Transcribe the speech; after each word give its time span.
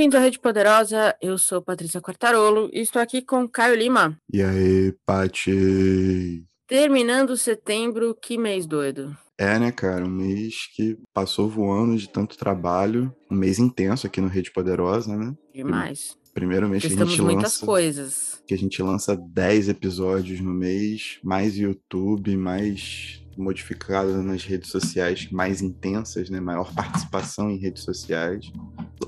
Bem-vindos 0.00 0.18
à 0.18 0.22
Rede 0.22 0.38
Poderosa, 0.38 1.14
eu 1.20 1.36
sou 1.36 1.60
Patrícia 1.60 2.00
Quartarolo 2.00 2.70
e 2.72 2.80
estou 2.80 3.02
aqui 3.02 3.20
com 3.20 3.46
Caio 3.46 3.76
Lima. 3.76 4.16
E 4.32 4.40
aí, 4.40 4.94
Pati? 5.04 6.42
Terminando 6.66 7.36
setembro, 7.36 8.14
que 8.14 8.38
mês 8.38 8.64
doido. 8.64 9.14
É, 9.36 9.58
né, 9.58 9.70
cara? 9.70 10.02
Um 10.06 10.08
mês 10.08 10.70
que 10.74 10.96
passou 11.12 11.50
voando 11.50 11.98
de 11.98 12.08
tanto 12.08 12.38
trabalho. 12.38 13.14
Um 13.30 13.34
mês 13.34 13.58
intenso 13.58 14.06
aqui 14.06 14.22
no 14.22 14.28
Rede 14.28 14.50
Poderosa, 14.50 15.14
né? 15.14 15.34
Demais. 15.54 16.16
Primeiro 16.32 16.66
mês 16.66 16.82
que 16.82 16.94
a 16.94 17.04
gente 17.04 17.20
muitas 17.20 17.42
lança. 17.42 17.66
coisas. 17.66 18.42
Que 18.46 18.54
a 18.54 18.58
gente 18.58 18.82
lança 18.82 19.14
10 19.14 19.68
episódios 19.68 20.40
no 20.40 20.54
mês, 20.54 21.18
mais 21.22 21.58
YouTube, 21.58 22.34
mais 22.38 23.22
modificado 23.40 24.22
nas 24.22 24.44
redes 24.44 24.70
sociais 24.70 25.28
mais 25.30 25.62
intensas, 25.62 26.30
né? 26.30 26.40
Maior 26.40 26.72
participação 26.74 27.50
em 27.50 27.56
redes 27.56 27.82
sociais. 27.82 28.52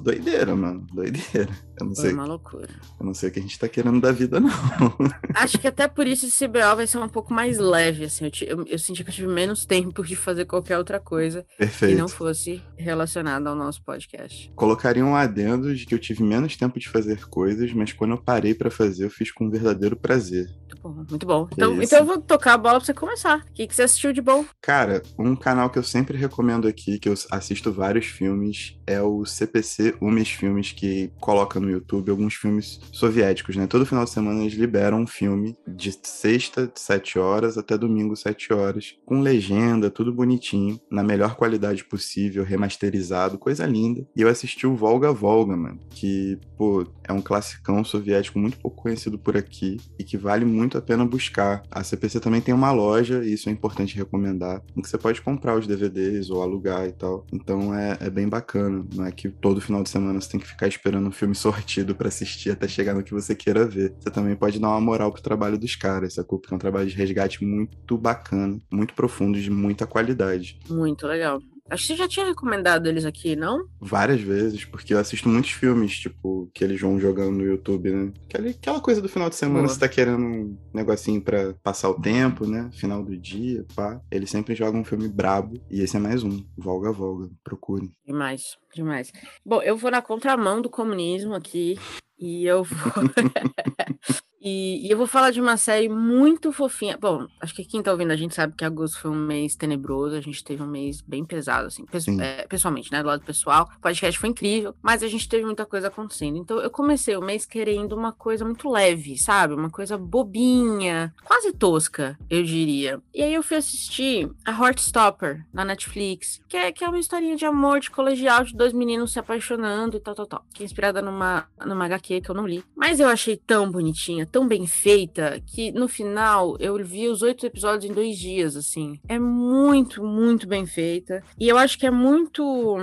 Doideira, 0.01 0.57
mano. 0.57 0.87
Doideira. 0.93 1.49
Eu 1.81 1.87
não 1.87 1.95
Foi 1.95 2.05
sei, 2.05 2.13
uma 2.13 2.25
loucura. 2.25 2.69
eu 3.01 3.07
não 3.07 3.15
sei 3.15 3.29
o 3.29 3.33
que 3.33 3.39
a 3.39 3.43
gente 3.43 3.59
tá 3.59 3.69
querendo 3.69 4.01
da 4.01 4.13
vida, 4.13 4.39
não. 4.39 4.51
Acho 5.35 5.59
que 5.59 5.67
até 5.67 5.89
por 5.89 6.07
isso 6.07 6.27
esse 6.27 6.47
CBO 6.47 6.77
vai 6.77 6.87
ser 6.87 6.99
um 6.99 7.09
pouco 7.09 7.33
mais 7.33 7.59
leve, 7.59 8.05
assim. 8.05 8.31
Eu, 8.43 8.59
eu, 8.59 8.67
eu 8.67 8.79
senti 8.79 9.03
que 9.03 9.11
eu 9.11 9.15
tive 9.15 9.29
menos 9.29 9.65
tempo 9.65 10.05
de 10.05 10.15
fazer 10.15 10.45
qualquer 10.45 10.79
outra 10.79 11.01
coisa 11.01 11.43
que 11.43 11.57
Perfeito. 11.59 11.99
não 11.99 12.09
fosse 12.09 12.63
relacionada 12.77 13.49
ao 13.49 13.57
nosso 13.57 13.83
podcast. 13.83 14.53
Colocaria 14.55 15.05
um 15.05 15.17
adendo 15.17 15.75
de 15.75 15.87
que 15.87 15.95
eu 15.95 15.99
tive 15.99 16.23
menos 16.23 16.57
tempo 16.57 16.79
de 16.79 16.89
fazer 16.89 17.27
coisas, 17.27 17.73
mas 17.73 17.93
quando 17.93 18.13
eu 18.13 18.19
parei 18.19 18.55
pra 18.55 18.71
fazer, 18.71 19.05
eu 19.05 19.11
fiz 19.11 19.31
com 19.33 19.47
um 19.47 19.51
verdadeiro 19.51 19.97
prazer. 19.97 20.49
Muito 20.59 20.81
bom, 20.83 21.05
muito 21.09 21.27
bom. 21.27 21.49
Então, 21.53 21.73
isso. 21.75 21.83
então 21.83 21.99
eu 22.01 22.05
vou 22.05 22.19
tocar 22.21 22.55
a 22.55 22.59
bola 22.59 22.79
pra 22.79 22.87
você 22.87 22.95
começar. 22.95 23.39
O 23.39 23.53
que, 23.53 23.67
que 23.67 23.75
você 23.75 23.83
assistiu 23.83 24.13
de 24.13 24.21
bom? 24.21 24.45
Cara, 24.61 25.03
um 25.19 25.37
canal 25.37 25.71
que 25.71 25.79
eu 25.79 25.83
sempre 25.83 26.17
recomendo 26.17 26.67
aqui, 26.67 26.99
que 26.99 27.09
eu 27.09 27.15
assisto 27.31 27.73
vários 27.73 28.07
filmes, 28.07 28.77
é 28.87 29.01
o 29.01 29.25
CPC 29.25 29.97
Umes 30.01 30.31
Filmes, 30.31 30.73
que 30.73 31.11
coloca 31.21 31.61
no 31.61 31.71
YouTube 31.73 32.11
alguns 32.11 32.35
filmes 32.35 32.81
soviéticos, 32.93 33.57
né? 33.57 33.67
Todo 33.67 33.87
final 33.87 34.05
de 34.05 34.11
semana 34.11 34.41
eles 34.41 34.55
liberam 34.55 35.01
um 35.01 35.07
filme 35.07 35.57
de 35.67 35.93
sexta, 36.03 36.71
7 36.75 37.19
horas, 37.19 37.59
até 37.59 37.77
domingo, 37.77 38.17
7 38.17 38.53
horas, 38.53 38.97
com 39.05 39.21
legenda, 39.21 39.91
tudo 39.91 40.13
bonitinho, 40.13 40.81
na 40.91 41.03
melhor 41.03 41.35
qualidade 41.37 41.85
possível, 41.85 42.45
remasterizado, 42.45 43.39
coisa 43.39 43.67
linda. 43.67 44.07
E 44.17 44.23
eu 44.23 44.29
assisti 44.29 44.67
o 44.67 44.77
Volga 44.77 45.13
Volga, 45.13 45.57
mano, 45.57 45.79
que, 45.91 46.39
pô, 46.57 46.87
é 47.05 47.13
um 47.13 47.21
classicão 47.21 47.85
soviético 47.85 48.39
muito 48.39 48.59
pouco 48.59 48.83
conhecido 48.83 49.19
por 49.19 49.37
aqui 49.37 49.79
e 49.99 50.05
que 50.05 50.17
vale 50.17 50.45
muito 50.45 50.79
a 50.79 50.83
pena 50.83 51.05
buscar. 51.05 51.63
A 51.71 51.83
CPC 51.83 52.21
também 52.21 52.41
tem 52.41 52.55
uma 52.55 52.73
loja, 52.73 53.25
e 53.25 53.33
isso 53.33 53.49
é 53.49 53.53
importante 53.53 53.97
recomendar, 53.97 54.63
em 54.77 54.83
que 54.83 54.89
você 54.89 54.99
pode 54.99 55.21
comprar 55.23 55.57
os 55.57 55.67
DVDs 55.67 56.31
ou 56.31 56.43
alugar 56.43 56.87
e 56.87 56.93
tal. 56.93 57.27
Então 57.33 57.75
é, 57.75 57.97
é 58.01 58.11
bem 58.11 58.29
bacana. 58.29 58.85
Não 58.95 59.07
é 59.07 59.13
que 59.13 59.29
todo 59.29 59.61
final 59.61 59.83
de 59.83 59.91
semana 59.91 60.21
você 60.21 60.31
tem 60.31 60.41
que 60.41 60.47
ficar 60.47 60.67
esperando 60.67 61.09
um 61.09 61.13
filme 61.13 61.35
sortido 61.53 61.95
pra 61.95 62.09
assistir 62.09 62.51
até 62.51 62.67
chegar 62.67 62.95
no 62.95 63.03
que 63.03 63.13
você 63.13 63.35
queira 63.35 63.67
ver. 63.67 63.95
Você 63.99 64.11
também 64.11 64.35
pode 64.35 64.59
dar 64.59 64.69
uma 64.69 64.81
moral 64.81 65.13
pro 65.13 65.23
trabalho 65.23 65.59
dos 65.59 65.77
caras, 65.77 66.15
sacou? 66.15 66.39
Porque 66.39 66.55
é 66.55 66.57
um 66.57 66.61
trabalho 66.61 66.89
de 66.89 66.97
resgate 66.97 67.45
muito 67.45 67.99
bacana, 67.99 68.59
muito 68.71 68.95
profundo, 68.95 69.39
de 69.41 69.51
muita 69.51 69.87
qualidade. 69.87 70.59
Muito 70.69 71.07
legal. 71.07 71.41
Acho 71.73 71.87
que 71.87 71.95
você 71.95 71.97
já 71.97 72.07
tinha 72.07 72.27
recomendado 72.27 72.87
eles 72.87 73.07
aqui, 73.07 73.35
não? 73.35 73.67
Várias 73.81 74.21
vezes, 74.21 74.63
porque 74.63 74.93
eu 74.93 74.99
assisto 74.99 75.27
muitos 75.27 75.53
filmes, 75.53 75.99
tipo, 75.99 76.51
que 76.53 76.63
eles 76.63 76.79
vão 76.79 77.01
jogando 77.01 77.39
no 77.39 77.47
YouTube, 77.47 77.91
né? 77.91 78.13
Aquela, 78.59 78.79
coisa 78.79 79.01
do 79.01 79.09
final 79.09 79.31
de 79.31 79.37
semana, 79.37 79.61
Boa. 79.61 79.69
você 79.69 79.81
tá 79.81 79.89
querendo 79.89 80.23
um 80.23 80.59
negocinho 80.75 81.23
pra 81.23 81.55
passar 81.63 81.89
o 81.89 81.99
tempo, 81.99 82.47
né? 82.47 82.69
Final 82.75 83.03
do 83.03 83.17
dia, 83.17 83.65
pá. 83.75 83.99
Eles 84.11 84.29
sempre 84.29 84.55
jogam 84.55 84.83
um 84.83 84.85
filme 84.85 85.09
brabo. 85.09 85.59
E 85.71 85.81
esse 85.81 85.97
é 85.97 86.01
mais 86.01 86.23
um. 86.23 86.45
Volga, 86.59 86.93
Volga. 86.93 87.31
Procure. 87.43 87.91
Demais, 88.07 88.59
demais. 88.75 89.11
Bom, 89.43 89.63
eu 89.63 89.75
vou 89.75 89.91
na 89.91 90.03
contramão 90.03 90.61
do 90.61 90.69
comunismo 90.69 91.35
aqui 91.35 91.79
e 92.19 92.45
eu 92.45 92.65
vou. 92.65 92.77
e, 94.43 94.87
e 94.87 94.91
eu 94.91 94.99
vou 94.99 95.07
falar 95.07 95.31
de 95.31 95.41
uma 95.41 95.57
série 95.57 95.89
muito 95.89 96.53
fofinha. 96.53 96.99
Bom, 97.01 97.29
acho 97.41 97.55
que 97.55 97.65
quem 97.65 97.81
tá 97.81 97.93
ouvindo 97.93 98.11
a 98.11 98.17
gente 98.17 98.35
sabe 98.35 98.55
que 98.57 98.65
agosto 98.65 98.99
foi 98.99 99.11
um 99.11 99.27
mês 99.27 99.55
tenebroso, 99.55 100.17
a 100.17 100.21
gente 100.21 100.43
teve 100.43 100.63
um 100.63 100.67
mês 100.67 101.01
bem 101.01 101.25
pesado, 101.25 101.69
assim, 101.69 101.85
Sim. 102.01 102.21
é, 102.21 102.45
pessoalmente, 102.49 102.91
né? 102.91 103.01
Do 103.03 103.07
lado 103.07 103.23
pessoal. 103.25 103.71
O 103.79 103.81
podcast 103.81 104.19
foi 104.19 104.31
incrível, 104.31 104.75
mas 104.83 105.03
a 105.03 105.09
gente 105.09 105.29
teve 105.29 105.45
muita 105.45 105.65
coisa 105.65 105.89
acontecendo. 105.89 106.37
Então 106.37 106.59
eu 106.59 106.71
comecei 106.71 107.17
o 107.17 107.23
mês 107.23 107.47
querendo 107.47 107.93
uma 107.93 108.13
coisa 108.13 108.45
muito 108.45 108.69
leve, 108.69 109.17
sabe? 109.17 109.55
Uma 109.55 109.71
coisa 109.71 109.97
bobinha, 109.97 111.15
quase 111.25 111.53
tosca, 111.53 112.19
eu 112.29 112.43
diria. 112.43 113.01
E 113.15 113.23
aí 113.23 113.33
eu 113.33 113.43
fui 113.43 113.57
assistir 113.57 114.29
a 114.45 114.51
Heartstopper 114.51 115.47
na 115.53 115.65
Netflix, 115.65 116.41
que 116.49 116.57
é, 116.57 116.73
que 116.73 116.83
é 116.83 116.89
uma 116.89 116.99
historinha 116.99 117.37
de 117.37 117.45
amor 117.45 117.79
de 117.79 117.91
colegial 117.91 118.43
de 118.43 118.57
dois 118.57 118.73
meninos 118.73 119.13
se 119.13 119.21
apaixonando 119.21 119.97
e 119.97 120.01
tal, 120.01 120.15
tal, 120.15 120.27
tal. 120.27 120.45
Que 120.53 120.65
é 120.65 120.67
inspirada 120.67 121.01
numa, 121.01 121.47
numa 121.65 121.85
HQ 121.85 122.23
que 122.23 122.31
eu 122.31 122.35
não 122.35 122.47
li. 122.47 122.65
Mas 122.75 122.99
eu 122.99 123.09
achei 123.09 123.37
tão 123.37 123.71
bonitinha, 123.71 124.27
tão 124.33 124.49
bem 124.49 124.67
feita, 124.67 125.41
que 125.47 125.71
no 125.71 125.87
final 125.87 126.57
eu 126.59 126.83
vi 126.83 127.07
os 127.07 127.21
oito 127.21 127.45
episódios 127.45 127.91
em 127.91 127.95
dois 127.95 128.19
dias, 128.19 128.57
assim. 128.57 128.99
É 129.07 129.19
muito, 129.19 130.03
muito 130.03 130.49
bem 130.49 130.65
feita. 130.65 131.23
E 131.39 131.47
eu 131.47 131.59
acho 131.59 131.79
que 131.79 131.87
é 131.87 131.91
muito 131.91 132.79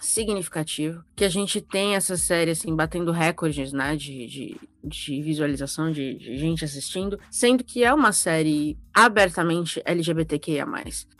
significativo 0.00 1.04
que 1.16 1.24
a 1.24 1.28
gente 1.28 1.60
tem 1.60 1.96
essa 1.96 2.16
série 2.16 2.50
assim 2.50 2.76
batendo 2.76 3.10
recordes 3.10 3.72
né 3.72 3.96
de, 3.96 4.26
de, 4.26 4.60
de 4.84 5.22
visualização 5.22 5.90
de, 5.90 6.14
de 6.14 6.36
gente 6.36 6.64
assistindo 6.64 7.18
sendo 7.30 7.64
que 7.64 7.82
é 7.82 7.92
uma 7.92 8.12
série 8.12 8.78
abertamente 8.96 9.82
LGBTQIA+. 9.84 10.66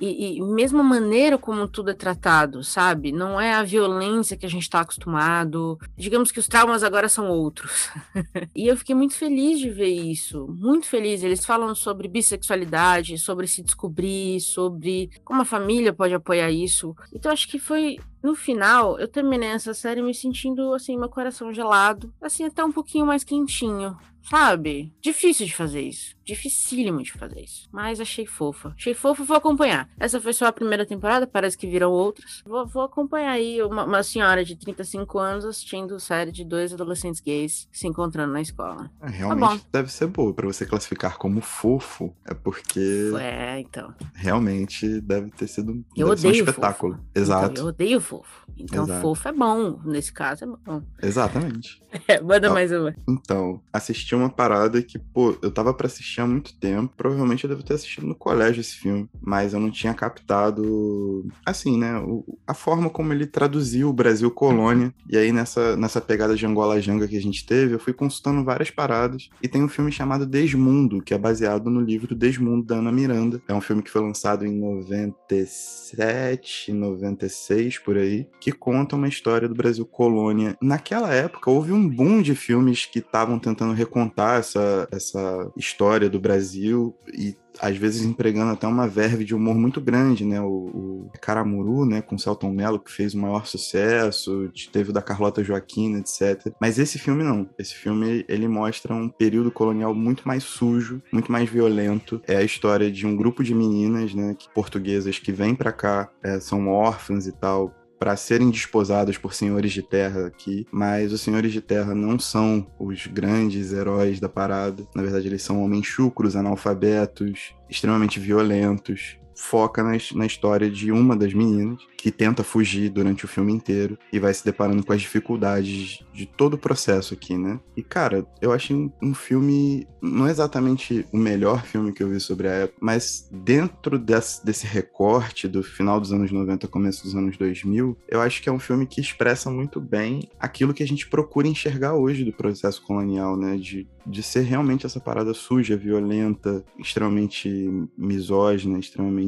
E, 0.01 0.39
e 0.39 0.43
mesmo 0.43 0.81
a 0.81 0.83
maneira 0.83 1.37
como 1.37 1.69
tudo 1.69 1.91
é 1.91 1.95
tratado, 1.95 2.65
sabe? 2.65 3.12
Não 3.12 3.39
é 3.39 3.53
a 3.53 3.62
violência 3.62 4.34
que 4.34 4.47
a 4.47 4.49
gente 4.49 4.71
tá 4.71 4.81
acostumado. 4.81 5.79
Digamos 5.95 6.33
que 6.33 6.39
os 6.39 6.49
traumas 6.49 6.83
agora 6.83 7.07
são 7.07 7.28
outros. 7.28 7.91
e 8.57 8.67
eu 8.67 8.78
fiquei 8.78 8.95
muito 8.95 9.15
feliz 9.15 9.61
de 9.61 9.69
ver 9.69 9.91
isso. 9.91 10.47
Muito 10.59 10.87
feliz. 10.87 11.23
Eles 11.23 11.45
falam 11.45 11.75
sobre 11.75 12.09
bissexualidade, 12.09 13.19
sobre 13.19 13.47
se 13.47 13.63
descobrir, 13.63 14.41
sobre 14.41 15.11
como 15.23 15.43
a 15.43 15.45
família 15.45 15.93
pode 15.93 16.15
apoiar 16.15 16.51
isso. 16.51 16.97
Então 17.13 17.31
acho 17.31 17.47
que 17.47 17.59
foi 17.59 17.99
no 18.23 18.34
final, 18.34 18.99
eu 18.99 19.07
terminei 19.07 19.51
essa 19.51 19.73
série 19.73 19.85
me 20.02 20.14
sentindo, 20.14 20.74
assim, 20.74 20.97
meu 20.97 21.08
coração 21.08 21.52
gelado, 21.52 22.12
assim, 22.20 22.44
até 22.44 22.64
um 22.64 22.72
pouquinho 22.72 23.06
mais 23.06 23.22
quentinho, 23.22 23.97
sabe? 24.28 24.92
Difícil 25.00 25.47
de 25.47 25.54
fazer 25.54 25.81
isso. 25.82 26.14
Dificílimo 26.25 27.03
de 27.03 27.12
fazer 27.12 27.41
isso. 27.42 27.69
Mas 27.70 28.00
achei 28.00 28.26
fofa. 28.26 28.75
Achei 28.76 28.94
fofa, 28.94 29.22
vou 29.22 29.37
acompanhar. 29.37 29.88
Essa 29.98 30.20
foi 30.20 30.32
só 30.32 30.47
a 30.47 30.53
primeira 30.53 30.84
temporada, 30.84 31.26
parece 31.26 31.56
que 31.56 31.66
viram 31.69 31.91
outras. 31.92 32.42
Vou, 32.44 32.66
vou 32.66 32.82
acompanhar 32.82 33.31
aí 33.32 33.62
uma, 33.62 33.84
uma 33.84 34.03
senhora 34.03 34.44
de 34.44 34.56
35 34.56 35.19
anos 35.19 35.44
assistindo 35.44 36.00
série 36.00 36.32
de 36.32 36.44
dois 36.44 36.72
adolescentes 36.72 37.20
gays 37.20 37.69
se 37.70 37.86
encontrando 37.86 38.32
na 38.32 38.41
escola. 38.41 38.91
É, 39.03 39.09
realmente 39.09 39.60
bom. 39.62 39.66
deve 39.72 39.92
ser 39.92 40.09
boa. 40.09 40.34
Pra 40.34 40.47
você 40.47 40.66
classificar 40.66 41.16
como 41.16 41.41
fofo, 41.41 42.12
é 42.25 42.34
porque 42.34 43.12
É, 43.20 43.60
então. 43.60 43.94
realmente 44.15 45.00
deve 45.00 45.31
ter 45.31 45.47
sido 45.47 45.84
Eu 45.97 46.06
ser 46.16 46.26
um 46.26 46.31
odeio 46.31 46.44
espetáculo. 46.44 46.94
fofo. 46.94 47.04
Exato. 47.15 47.50
Então, 47.53 47.62
eu 47.65 47.69
odeio 47.69 48.00
fofo. 48.00 48.47
Então, 48.59 48.84
Exato. 48.84 49.00
fofo 49.03 49.28
é 49.28 49.32
bom. 49.32 49.81
Nesse 49.84 50.12
caso, 50.12 50.44
é 50.44 50.47
bom. 50.47 50.82
Exatamente. 51.03 51.81
É, 52.09 52.20
manda 52.20 52.50
Ah. 52.50 52.53
mais 52.53 52.70
uma. 52.72 52.94
Então, 53.09 53.59
assisti 53.72 54.15
uma 54.16 54.28
parada 54.31 54.82
que, 54.82 54.99
pô, 54.99 55.37
eu 55.43 55.50
tava 55.50 55.72
pra 55.75 55.87
assistir 55.87 56.21
há 56.21 56.27
muito 56.27 56.59
tempo. 56.59 56.93
Provavelmente 56.97 57.44
eu 57.44 57.50
devo 57.50 57.62
ter 57.62 57.75
assistido 57.75 58.06
no 58.06 58.15
colégio 58.15 58.60
esse 58.60 58.77
filme, 58.77 59.09
mas 59.21 59.53
eu 59.54 59.60
não 59.60 59.71
tinha 59.71 59.94
captado, 59.94 61.27
assim, 61.44 61.78
né, 61.78 61.99
o- 61.99 62.25
a 62.47 62.54
forma 62.54 62.88
como 62.91 63.12
ele 63.12 63.27
traduziu 63.27 63.88
o 63.88 63.93
Brasil 63.93 64.31
colônia. 64.31 64.93
E 65.09 65.16
aí, 65.16 65.32
nessa, 65.32 65.77
nessa 65.77 66.00
pegada 66.00 66.34
de 66.34 66.47
Angola 66.47 66.81
Janga 66.81 67.06
que 67.09 67.16
a 67.16 67.21
gente 67.22 67.45
teve, 67.47 67.74
eu 67.74 67.78
fui 67.78 67.92
consultando 67.92 68.45
várias 68.45 68.71
paradas. 68.71 69.28
E 69.42 69.48
tem 69.48 69.63
um 69.63 69.68
filme 69.68 69.91
chamado 69.92 70.27
Desmundo, 70.27 71.03
que 71.03 71.15
é 71.15 71.18
baseado 71.18 71.71
no 71.71 71.80
livro 71.80 72.15
Desmundo 72.15 72.65
da 72.66 72.77
Ana 72.77 72.92
Miranda. 72.92 73.41
É 73.48 73.54
um 73.54 73.60
filme 73.60 73.83
que 73.83 73.91
foi 73.91 74.03
lançado 74.03 74.45
em 74.47 74.53
97, 74.59 76.72
96, 76.72 77.78
por 77.78 77.97
aí, 77.97 78.27
que 78.41 78.53
conta 78.53 78.97
uma 78.97 79.09
história 79.09 79.48
do 79.48 79.54
Brasil 79.54 79.84
colônia. 79.86 80.57
Naquela 80.60 81.13
época, 81.13 81.51
houve 81.51 81.72
um 81.72 81.89
boom 81.89 82.21
de 82.22 82.34
filmes 82.34 82.86
que 82.86 82.98
estavam 82.98 83.39
tentando 83.39 83.72
recontar 84.06 84.38
essa, 84.38 84.88
essa 84.91 85.50
história 85.56 86.08
do 86.08 86.20
Brasil 86.20 86.97
e 87.12 87.36
às 87.58 87.76
vezes 87.76 88.03
empregando 88.03 88.53
até 88.53 88.66
uma 88.66 88.86
verve 88.86 89.24
de 89.24 89.34
humor 89.34 89.54
muito 89.54 89.80
grande, 89.80 90.26
né? 90.26 90.41
O, 90.41 91.06
o 91.06 91.10
Caramuru, 91.22 91.86
né, 91.86 92.03
com 92.03 92.18
Celton 92.18 92.50
Mello, 92.50 92.78
que 92.78 92.92
fez 92.92 93.14
o 93.14 93.18
maior 93.18 93.47
sucesso, 93.47 94.50
teve 94.70 94.91
o 94.91 94.92
da 94.92 95.00
Carlota 95.00 95.42
Joaquina, 95.42 95.98
etc. 95.98 96.53
Mas 96.60 96.78
esse 96.78 96.98
filme 96.98 97.22
não. 97.22 97.48
Esse 97.58 97.74
filme, 97.74 98.24
ele 98.28 98.47
mostra 98.47 98.94
um 98.94 99.08
período 99.08 99.50
colonial 99.50 99.94
muito 99.94 100.28
mais 100.28 100.44
sujo, 100.44 101.03
muito 101.10 101.32
mais 101.32 101.48
violento. 101.48 102.20
É 102.26 102.36
a 102.36 102.42
história 102.42 102.92
de 102.92 103.06
um 103.06 103.16
grupo 103.16 103.42
de 103.42 103.54
meninas, 103.54 104.14
né, 104.14 104.34
que, 104.38 104.53
portuguesas 104.53 105.18
que 105.18 105.32
vêm 105.32 105.54
pra 105.54 105.72
cá, 105.72 106.10
é, 106.22 106.38
são 106.38 106.68
órfãs 106.68 107.26
e 107.26 107.32
tal, 107.32 107.74
para 107.98 108.16
serem 108.16 108.51
desposadas 108.51 109.16
por 109.16 109.34
senhores 109.34 109.72
de 109.72 109.83
terra 109.83 110.27
aqui, 110.27 110.66
mas 110.71 111.13
os 111.13 111.21
senhores 111.21 111.53
de 111.53 111.60
terra 111.60 111.95
não 111.95 112.19
são 112.19 112.66
os 112.78 113.07
grandes 113.07 113.72
heróis 113.72 114.21
da 114.21 114.28
parada. 114.28 114.87
Na 114.95 115.03
verdade, 115.03 115.27
eles 115.27 115.43
são 115.43 115.63
homens 115.63 115.87
chucros, 115.87 116.37
analfabetos, 116.37 117.54
extremamente 117.69 118.21
violentos. 118.21 119.19
Foca 119.36 119.83
na, 119.83 119.92
na 120.15 120.27
história 120.27 120.71
de 120.71 120.91
uma 120.91 121.15
das 121.15 121.33
meninas 121.33 121.78
que 121.97 122.10
tenta 122.10 122.44
fugir 122.44 122.88
durante 122.88 123.24
o 123.24 123.28
filme 123.28 123.53
inteiro 123.53 123.98
e 124.12 124.18
vai 124.18 124.33
se 124.33 124.44
deparando 124.44 124.84
com 124.84 124.92
as 124.92 125.00
dificuldades 125.00 126.04
de 126.12 126.24
todo 126.24 126.54
o 126.54 126.59
processo 126.59 127.15
aqui, 127.15 127.36
né? 127.36 127.59
E, 127.77 127.83
cara, 127.83 128.24
eu 128.41 128.53
achei 128.53 128.77
um, 128.77 128.91
um 129.03 129.12
filme, 129.12 129.86
não 130.00 130.28
exatamente 130.28 131.04
o 131.12 131.16
melhor 131.16 131.65
filme 131.65 131.92
que 131.92 132.03
eu 132.03 132.09
vi 132.09 132.21
sobre 132.21 132.48
a 132.48 132.53
época, 132.53 132.78
mas 132.80 133.28
dentro 133.33 133.98
desse, 133.98 134.44
desse 134.44 134.66
recorte 134.66 135.48
do 135.48 135.62
final 135.62 136.00
dos 136.00 136.12
anos 136.12 136.30
90, 136.30 136.68
começo 136.68 137.03
dos 137.03 137.16
anos 137.16 137.36
2000, 137.36 137.97
eu 138.09 138.21
acho 138.21 138.41
que 138.41 138.48
é 138.48 138.53
um 138.53 138.60
filme 138.60 138.86
que 138.86 139.00
expressa 139.00 139.50
muito 139.50 139.80
bem 139.80 140.28
aquilo 140.39 140.72
que 140.72 140.82
a 140.82 140.86
gente 140.86 141.09
procura 141.09 141.48
enxergar 141.48 141.94
hoje 141.94 142.24
do 142.24 142.32
processo 142.32 142.82
colonial, 142.82 143.36
né? 143.36 143.56
De, 143.56 143.89
de 144.06 144.22
ser 144.22 144.42
realmente 144.42 144.86
essa 144.86 145.00
parada 145.00 145.34
suja, 145.34 145.77
violenta, 145.77 146.65
extremamente 146.78 147.68
misógina, 147.98 148.78
extremamente 148.78 149.26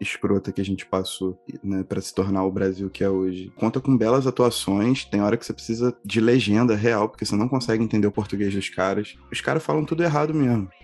escrota 0.00 0.52
que 0.52 0.60
a 0.60 0.64
gente 0.64 0.86
passou, 0.86 1.38
né? 1.62 1.82
Pra 1.82 2.00
se 2.00 2.14
tornar 2.14 2.44
o 2.44 2.50
Brasil 2.50 2.90
que 2.90 3.04
é 3.04 3.08
hoje. 3.08 3.52
Conta 3.56 3.80
com 3.80 3.96
belas 3.96 4.26
atuações, 4.26 5.04
tem 5.04 5.22
hora 5.22 5.36
que 5.36 5.44
você 5.44 5.52
precisa 5.52 5.94
de 6.04 6.20
legenda 6.20 6.74
real, 6.74 7.08
porque 7.08 7.24
você 7.24 7.36
não 7.36 7.48
consegue 7.48 7.82
entender 7.82 8.06
o 8.06 8.12
português 8.12 8.54
dos 8.54 8.68
caras. 8.68 9.16
Os 9.30 9.40
caras 9.40 9.62
falam 9.62 9.84
tudo 9.84 10.02
errado 10.02 10.34
mesmo. 10.34 10.68